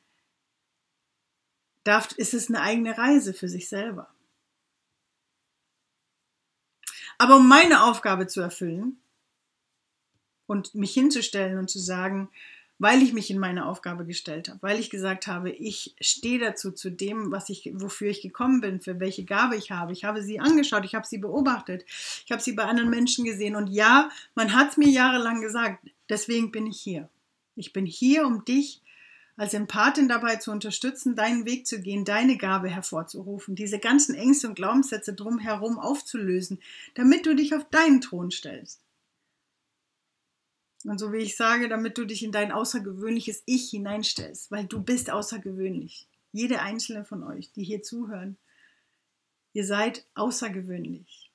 darf, 1.84 2.12
ist 2.18 2.34
es 2.34 2.50
eine 2.50 2.62
eigene 2.62 2.98
Reise 2.98 3.34
für 3.34 3.48
sich 3.48 3.70
selber. 3.70 4.10
Aber 7.18 7.38
um 7.38 7.48
meine 7.48 7.84
Aufgabe 7.84 8.28
zu 8.28 8.42
erfüllen 8.42 9.00
und 10.46 10.76
mich 10.76 10.94
hinzustellen 10.94 11.58
und 11.58 11.70
zu 11.70 11.80
sagen, 11.80 12.30
weil 12.80 13.02
ich 13.02 13.14
mich 13.14 13.32
in 13.32 13.40
meine 13.40 13.66
Aufgabe 13.66 14.06
gestellt 14.06 14.50
habe, 14.50 14.62
weil 14.62 14.80
ich 14.80 14.90
gesagt 14.90 15.28
habe, 15.28 15.50
ich 15.50 15.96
stehe 16.00 16.40
dazu 16.40 16.72
zu 16.72 16.92
dem, 16.92 17.32
was 17.32 17.50
ich, 17.50 17.72
wofür 17.74 18.10
ich 18.10 18.22
gekommen 18.22 18.62
bin, 18.62 18.82
für 18.82 19.00
welche 19.00 19.26
Gabe 19.26 19.56
ich 19.56 19.72
habe. 19.72 19.94
Ich 19.94 20.04
habe 20.04 20.22
sie 20.22 20.40
angeschaut, 20.40 20.86
ich 20.86 20.94
habe 20.94 21.08
sie 21.08 21.18
beobachtet, 21.18 21.86
ich 21.88 22.32
habe 22.32 22.42
sie 22.42 22.54
bei 22.54 22.64
anderen 22.64 22.90
Menschen 22.90 23.26
gesehen 23.26 23.56
und 23.56 23.68
ja, 23.68 24.10
man 24.36 24.54
hat 24.54 24.72
es 24.72 24.78
mir 24.78 24.90
jahrelang 24.90 25.42
gesagt. 25.42 25.90
Deswegen 26.10 26.52
bin 26.52 26.68
ich 26.68 26.80
hier. 26.80 27.10
Ich 27.56 27.74
bin 27.74 27.86
hier, 27.86 28.26
um 28.26 28.46
dich 28.46 28.82
als 29.38 29.54
Empathin 29.54 30.08
dabei 30.08 30.38
zu 30.38 30.52
unterstützen, 30.52 31.16
deinen 31.16 31.46
Weg 31.46 31.68
zu 31.68 31.80
gehen, 31.80 32.06
deine 32.06 32.38
Gabe 32.38 32.70
hervorzurufen, 32.70 33.56
diese 33.56 33.78
ganzen 33.78 34.16
Ängste 34.16 34.48
und 34.48 34.56
Glaubenssätze 34.56 35.14
drumherum 35.14 35.78
aufzulösen, 35.78 36.60
damit 36.96 37.26
du 37.26 37.36
dich 37.36 37.56
auf 37.56 37.70
deinen 37.70 38.02
Thron 38.02 38.32
stellst. 38.32 38.82
Und 40.88 41.00
so 41.00 41.12
wie 41.12 41.18
ich 41.18 41.36
sage, 41.36 41.68
damit 41.68 41.98
du 41.98 42.06
dich 42.06 42.24
in 42.24 42.32
dein 42.32 42.54
außergewöhnliches 42.54 43.44
Ich 43.46 43.72
hineinstellst, 43.72 44.52
weil 44.52 44.66
du 44.66 44.82
bist 44.82 45.10
außergewöhnlich. 45.10 46.08
Jede 46.32 46.62
einzelne 46.62 47.04
von 47.04 47.26
euch, 47.26 47.52
die 47.52 47.66
hier 47.66 47.84
zuhören, 47.84 48.38
ihr 49.52 49.66
seid 49.66 50.06
außergewöhnlich. 50.16 51.30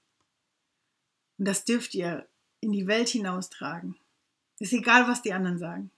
Und 1.37 1.47
das 1.47 1.67
dürft 1.67 1.95
ihr 1.95 2.27
in 2.61 2.73
die 2.73 2.87
Welt 2.87 3.11
hinaustragen. 3.11 3.97
Ist 4.59 4.73
egal, 4.73 5.07
was 5.07 5.21
die 5.21 5.35
anderen 5.35 5.59
sagen. 5.59 5.91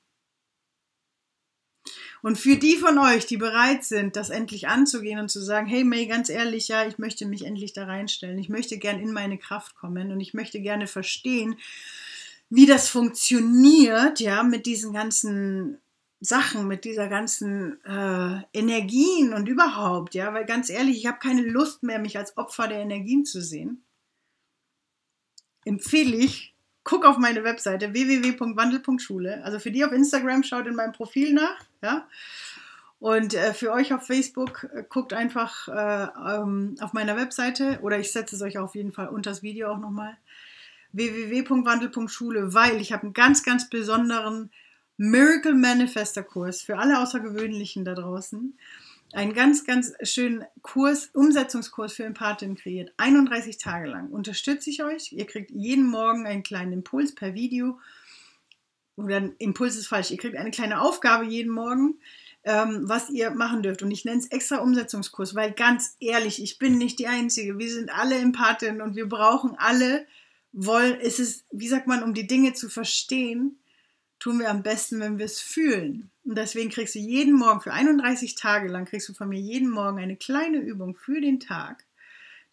Und 2.23 2.39
für 2.39 2.57
die 2.57 2.77
von 2.77 2.99
euch, 2.99 3.27
die 3.27 3.37
bereit 3.37 3.85
sind, 3.85 4.17
das 4.17 4.31
endlich 4.31 4.67
anzugehen 4.67 5.21
und 5.21 5.29
zu 5.29 5.41
sagen, 5.41 5.69
hey 5.69 5.85
May, 5.85 6.07
ganz 6.07 6.29
ehrlich, 6.29 6.67
ja, 6.67 6.85
ich 6.87 6.99
möchte 6.99 7.25
mich 7.25 7.45
endlich 7.45 7.73
da 7.73 7.85
reinstellen. 7.85 8.39
Ich 8.39 8.49
möchte 8.49 8.79
gern 8.79 8.99
in 8.99 9.13
meine 9.13 9.39
Kraft 9.39 9.77
kommen 9.77 10.11
und 10.11 10.21
ich 10.21 10.35
möchte 10.35 10.61
gerne 10.61 10.89
verstehen, 10.89 11.57
wie 12.51 12.67
das 12.67 12.89
funktioniert, 12.89 14.21
ja, 14.21 14.43
mit 14.43 14.67
diesen 14.67 14.93
ganzen 14.93 15.79
Sachen, 16.21 16.67
mit 16.67 16.85
dieser 16.85 17.09
ganzen 17.09 17.85
äh, 17.85 18.41
Energien 18.53 19.35
und 19.35 19.49
überhaupt, 19.49 20.15
ja, 20.15 20.33
weil 20.33 20.47
ganz 20.47 20.71
ehrlich, 20.71 20.99
ich 20.99 21.07
habe 21.07 21.19
keine 21.19 21.43
Lust 21.43 21.83
mehr, 21.83 21.99
mich 21.99 22.17
als 22.17 22.37
Opfer 22.37 22.69
der 22.69 22.79
Energien 22.79 23.25
zu 23.25 23.43
sehen. 23.43 23.85
Empfehle 25.65 26.17
ich, 26.17 26.55
guck 26.83 27.05
auf 27.05 27.19
meine 27.19 27.45
Webseite 27.45 27.93
www.wandel.schule. 27.93 29.43
Also 29.45 29.59
für 29.59 29.71
die 29.71 29.85
auf 29.85 29.93
Instagram 29.93 30.43
schaut 30.43 30.67
in 30.67 30.75
meinem 30.75 30.93
Profil 30.93 31.33
nach, 31.33 31.65
ja. 31.83 32.09
Und 33.01 33.35
äh, 33.35 33.53
für 33.53 33.71
euch 33.73 33.93
auf 33.93 34.07
Facebook 34.07 34.67
äh, 34.73 34.83
guckt 34.89 35.13
einfach 35.13 35.69
äh, 35.69 36.09
ähm, 36.37 36.77
auf 36.81 36.95
meiner 36.95 37.17
Webseite 37.17 37.81
oder 37.83 37.99
ich 37.99 38.13
setze 38.13 38.37
es 38.37 38.41
euch 38.41 38.57
auf 38.57 38.75
jeden 38.75 38.93
Fall 38.93 39.09
unter 39.09 39.31
das 39.31 39.43
Video 39.43 39.73
auch 39.73 39.79
nochmal 39.79 40.17
www.wandel.schule, 40.95 42.55
weil 42.55 42.81
ich 42.81 42.93
habe 42.93 43.05
einen 43.05 43.13
ganz, 43.13 43.43
ganz 43.43 43.69
besonderen 43.69 44.51
Miracle 44.97 45.55
Manifester 45.55 46.23
Kurs 46.23 46.63
für 46.63 46.79
alle 46.79 47.01
Außergewöhnlichen 47.01 47.85
da 47.85 47.95
draußen. 47.95 48.57
Einen 49.13 49.35
ganz, 49.35 49.65
ganz 49.65 49.93
schönen 50.03 50.45
Kurs, 50.63 51.11
Umsetzungskurs 51.13 51.93
für 51.93 52.05
Empathinnen 52.05 52.57
kreiert. 52.57 52.93
31 52.97 53.59
Tage 53.59 53.89
lang 53.89 54.09
unterstütze 54.09 54.71
ich 54.71 54.83
euch. 54.83 55.13
Ihr 55.13 55.27
kriegt 55.27 55.51
jeden 55.53 55.87
Morgen 55.87 56.27
einen 56.27 56.43
kleinen 56.43 56.73
Impuls 56.73 57.15
per 57.15 57.35
Video. 57.35 57.79
Oder 58.97 59.17
ein 59.17 59.35
Impuls 59.39 59.77
ist 59.77 59.89
falsch. 59.89 60.11
Ihr 60.11 60.19
kriegt 60.19 60.37
eine 60.37 60.51
kleine 60.51 60.81
Aufgabe 60.81 61.25
jeden 61.27 61.53
Morgen, 61.53 61.99
ähm, 62.45 62.89
was 62.89 63.11
ihr 63.11 63.31
machen 63.31 63.63
dürft. 63.63 63.83
Und 63.83 63.91
ich 63.91 64.05
nenne 64.05 64.19
es 64.19 64.31
extra 64.31 64.59
Umsetzungskurs, 64.59 65.35
weil 65.35 65.53
ganz 65.53 65.97
ehrlich, 66.01 66.43
ich 66.43 66.59
bin 66.59 66.79
nicht 66.79 66.99
die 66.99 67.09
Einzige. 67.09 67.59
Wir 67.59 67.71
sind 67.71 67.93
alle 67.93 68.17
Empathinnen 68.17 68.81
und 68.81 68.95
wir 68.95 69.09
brauchen 69.09 69.57
alle 69.59 70.07
wollen, 70.55 70.99
ist 71.01 71.19
es, 71.19 71.45
wie 71.51 71.69
sagt 71.69 71.87
man, 71.87 72.03
um 72.03 72.15
die 72.15 72.27
Dinge 72.27 72.55
zu 72.55 72.69
verstehen, 72.69 73.59
tun 74.21 74.39
wir 74.39 74.51
am 74.51 74.63
besten, 74.63 75.01
wenn 75.01 75.19
wir 75.19 75.27
es 75.27 75.41
fühlen. 75.41 76.11
Und 76.25 76.39
deswegen 76.39 76.71
kriegst 76.71 76.95
du 76.95 77.01
jeden 77.01 77.35
Morgen, 77.35 77.61
für 77.61 77.73
31 77.73 78.37
Tage 78.37 78.69
lang, 78.69 78.87
kriegst 78.87 79.09
du 79.09 79.15
von 79.15 79.29
mir 79.29 79.41
jeden 79.41 79.69
Morgen 79.69 79.99
eine 79.99 80.17
kleine 80.17 80.59
Übung 80.59 80.97
für 80.97 81.21
den 81.21 81.41
Tag, 81.41 81.85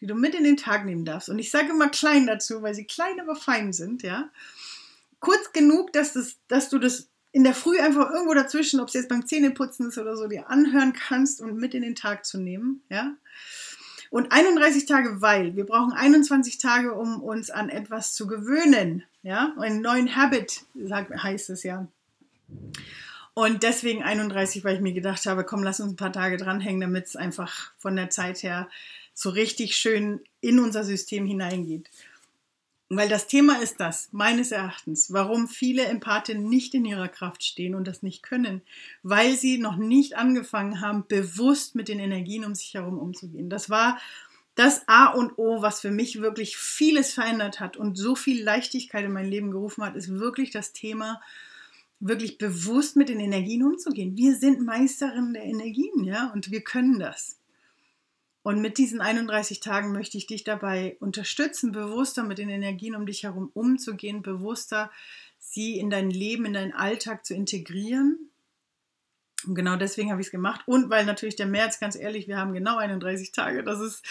die 0.02 0.08
du 0.08 0.16
mit 0.16 0.36
in 0.36 0.44
den 0.44 0.58
Tag 0.58 0.84
nehmen 0.84 1.06
darfst. 1.06 1.30
Und 1.30 1.40
ich 1.40 1.52
sage 1.52 1.70
immer 1.70 1.90
klein 1.90 2.26
dazu, 2.28 2.62
weil 2.62 2.74
sie 2.74 2.86
klein, 2.86 3.22
aber 3.22 3.36
fein 3.36 3.72
sind, 3.72 4.04
ja. 4.04 4.30
Kurz 5.20 5.54
genug, 5.54 5.94
dass, 5.94 6.14
das, 6.14 6.38
dass 6.48 6.70
du 6.70 6.80
das 6.80 7.08
in 7.32 7.44
der 7.44 7.54
Früh 7.54 7.80
einfach 7.80 8.10
irgendwo 8.10 8.34
dazwischen, 8.34 8.82
ob 8.82 8.88
es 8.88 8.96
jetzt 8.96 9.08
beim 9.08 9.26
Zähneputzen 9.26 9.88
ist 9.88 9.98
oder 9.98 10.18
so, 10.18 10.28
dir 10.28 10.50
anhören 10.50 10.94
kannst 10.94 11.40
und 11.40 11.56
mit 11.56 11.74
in 11.76 11.84
den 11.84 11.96
Tag 11.96 12.26
zu 12.26 12.40
nehmen, 12.40 12.84
ja. 12.90 13.16
Und 14.12 14.34
31 14.34 14.86
Tage, 14.86 15.22
weil 15.22 15.56
wir 15.56 15.66
brauchen 15.66 15.94
21 15.94 16.58
Tage, 16.58 16.94
um 16.94 17.24
uns 17.24 17.50
an 17.50 17.70
etwas 17.70 18.14
zu 18.14 18.28
gewöhnen. 18.28 19.04
Ja, 19.24 19.56
einen 19.58 19.82
neuen 19.82 20.18
Habit, 20.18 20.66
heißt 20.76 21.50
es 21.50 21.64
ja. 21.64 21.88
Und 23.34 23.64
deswegen 23.64 24.04
31, 24.04 24.66
weil 24.66 24.76
ich 24.76 24.82
mir 24.82 24.92
gedacht 24.92 25.26
habe, 25.26 25.46
komm, 25.46 25.64
lass 25.64 25.80
uns 25.80 25.94
ein 25.94 25.96
paar 25.96 26.12
Tage 26.12 26.36
dranhängen, 26.36 26.82
damit 26.82 27.06
es 27.06 27.16
einfach 27.16 27.72
von 27.78 27.96
der 27.96 28.10
Zeit 28.10 28.44
her 28.44 28.70
so 29.14 29.30
richtig 29.30 29.78
schön 29.78 30.20
in 30.42 30.60
unser 30.60 30.84
System 30.84 31.26
hineingeht. 31.26 31.90
Weil 32.94 33.08
das 33.08 33.28
Thema 33.28 33.62
ist 33.62 33.80
das, 33.80 34.10
meines 34.12 34.52
Erachtens, 34.52 35.14
warum 35.14 35.48
viele 35.48 35.86
Empathinnen 35.86 36.50
nicht 36.50 36.74
in 36.74 36.84
ihrer 36.84 37.08
Kraft 37.08 37.42
stehen 37.42 37.74
und 37.74 37.88
das 37.88 38.04
nicht 38.04 38.22
können, 38.22 38.62
weil 39.02 39.38
sie 39.38 39.60
noch 39.60 39.78
nicht 39.78 40.18
angefangen 40.18 40.82
haben, 40.82 41.06
bewusst 41.08 41.74
mit 41.74 41.88
den 41.88 42.00
Energien 42.00 42.44
um 42.44 42.54
sich 42.54 42.74
herum 42.74 43.00
umzugehen. 43.00 43.50
Das 43.50 43.70
war 43.70 43.98
das 44.56 44.90
A 44.90 45.06
und 45.06 45.38
O, 45.38 45.62
was 45.62 45.80
für 45.80 45.90
mich 45.90 46.20
wirklich 46.20 46.58
vieles 46.58 47.14
verändert 47.14 47.62
hat 47.62 47.78
und 47.78 47.98
so 47.98 48.14
viel 48.14 48.44
Leichtigkeit 48.44 49.06
in 49.06 49.14
mein 49.14 49.30
Leben 49.30 49.52
gerufen 49.52 49.86
hat, 49.86 49.96
ist 49.96 50.10
wirklich 50.10 50.52
das 50.52 50.74
Thema, 50.74 51.22
wirklich 52.02 52.40
bewusst 52.40 52.98
mit 52.98 53.08
den 53.08 53.22
Energien 53.22 53.64
umzugehen. 53.64 54.18
Wir 54.18 54.36
sind 54.36 54.66
Meisterinnen 54.66 55.34
der 55.34 55.44
Energien, 55.44 56.04
ja, 56.04 56.30
und 56.34 56.52
wir 56.52 56.60
können 56.60 57.00
das. 57.00 57.38
Und 58.44 58.62
mit 58.62 58.78
diesen 58.78 59.02
31 59.02 59.60
Tagen 59.60 59.92
möchte 59.92 60.18
ich 60.18 60.26
dich 60.26 60.44
dabei 60.44 60.98
unterstützen, 61.00 61.72
bewusster 61.72 62.24
mit 62.24 62.40
den 62.40 62.50
Energien 62.50 62.96
um 62.96 63.06
dich 63.06 63.24
herum 63.24 63.52
umzugehen, 63.54 64.24
bewusster 64.24 64.92
sie 65.38 65.78
in 65.78 65.90
dein 65.90 66.10
Leben, 66.10 66.46
in 66.46 66.54
deinen 66.54 66.74
Alltag 66.74 67.26
zu 67.26 67.34
integrieren. 67.34 68.32
Und 69.46 69.56
genau 69.56 69.76
deswegen 69.76 70.12
habe 70.12 70.22
ich 70.22 70.28
es 70.28 70.32
gemacht. 70.32 70.62
Und 70.66 70.90
weil 70.90 71.06
natürlich 71.06 71.36
der 71.36 71.48
März, 71.48 71.80
ganz 71.80 71.96
ehrlich, 71.96 72.28
wir 72.28 72.38
haben 72.38 72.54
genau 72.54 72.78
31 72.78 73.32
Tage. 73.32 73.64
Das 73.64 73.80
ist, 73.80 74.06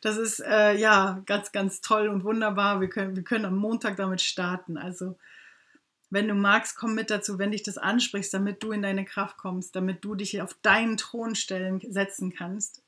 das 0.00 0.16
ist 0.16 0.40
äh, 0.40 0.76
ja 0.76 1.22
ganz, 1.26 1.52
ganz 1.52 1.80
toll 1.80 2.08
und 2.08 2.24
wunderbar. 2.24 2.80
Wir 2.80 2.88
können, 2.88 3.16
wir 3.16 3.24
können 3.24 3.44
am 3.44 3.56
Montag 3.56 3.96
damit 3.96 4.20
starten. 4.20 4.76
Also 4.76 5.16
wenn 6.10 6.28
du 6.28 6.34
magst, 6.34 6.76
komm 6.76 6.94
mit 6.94 7.10
dazu, 7.10 7.38
wenn 7.38 7.50
dich 7.50 7.64
das 7.64 7.78
ansprichst, 7.78 8.32
damit 8.32 8.62
du 8.62 8.70
in 8.72 8.82
deine 8.82 9.04
Kraft 9.04 9.38
kommst, 9.38 9.74
damit 9.74 10.04
du 10.04 10.14
dich 10.14 10.40
auf 10.40 10.54
deinen 10.62 10.96
Thron 10.96 11.34
stellen, 11.34 11.80
setzen 11.88 12.32
kannst, 12.32 12.82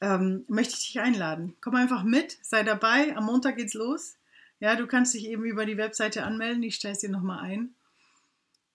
ähm, 0.00 0.44
möchte 0.48 0.74
ich 0.74 0.86
dich 0.86 1.00
einladen. 1.00 1.56
Komm 1.60 1.74
einfach 1.74 2.02
mit, 2.02 2.38
sei 2.42 2.62
dabei. 2.62 3.16
Am 3.16 3.26
Montag 3.26 3.56
geht's 3.56 3.74
los. 3.74 4.16
Ja, 4.58 4.76
du 4.76 4.86
kannst 4.86 5.14
dich 5.14 5.26
eben 5.26 5.44
über 5.44 5.66
die 5.66 5.76
Webseite 5.76 6.24
anmelden. 6.24 6.62
Ich 6.62 6.76
stelle 6.76 6.94
es 6.94 7.00
dir 7.00 7.10
nochmal 7.10 7.40
ein. 7.40 7.74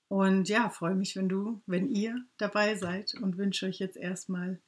Und 0.07 0.49
ja, 0.49 0.69
freue 0.69 0.95
mich, 0.95 1.15
wenn 1.15 1.29
du, 1.29 1.61
wenn 1.65 1.89
ihr 1.89 2.23
dabei 2.37 2.75
seid 2.75 3.15
und 3.15 3.37
wünsche 3.37 3.65
euch 3.65 3.79
jetzt 3.79 3.97
erstmal 3.97 4.59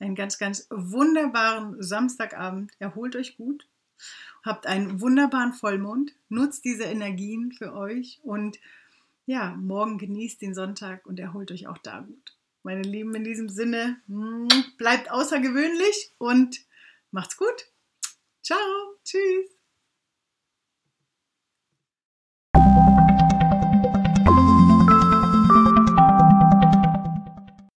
einen 0.00 0.14
ganz, 0.14 0.38
ganz 0.38 0.66
wunderbaren 0.70 1.82
Samstagabend. 1.82 2.72
Erholt 2.78 3.16
euch 3.16 3.36
gut 3.36 3.66
Habt 4.42 4.66
einen 4.66 5.00
wunderbaren 5.00 5.52
Vollmond, 5.52 6.14
nutzt 6.28 6.64
diese 6.64 6.84
Energien 6.84 7.52
für 7.52 7.74
euch 7.74 8.20
und 8.24 8.58
ja, 9.24 9.54
morgen 9.54 9.98
genießt 9.98 10.42
den 10.42 10.54
Sonntag 10.54 11.06
und 11.06 11.20
erholt 11.20 11.52
euch 11.52 11.68
auch 11.68 11.78
da 11.78 12.00
gut. 12.00 12.36
Meine 12.62 12.82
Lieben, 12.82 13.14
in 13.14 13.24
diesem 13.24 13.48
Sinne, 13.48 14.00
mm, 14.06 14.48
bleibt 14.78 15.10
außergewöhnlich 15.10 16.14
und 16.18 16.60
macht's 17.10 17.36
gut. 17.36 17.66
Ciao, 18.42 18.58
tschüss. 19.04 19.61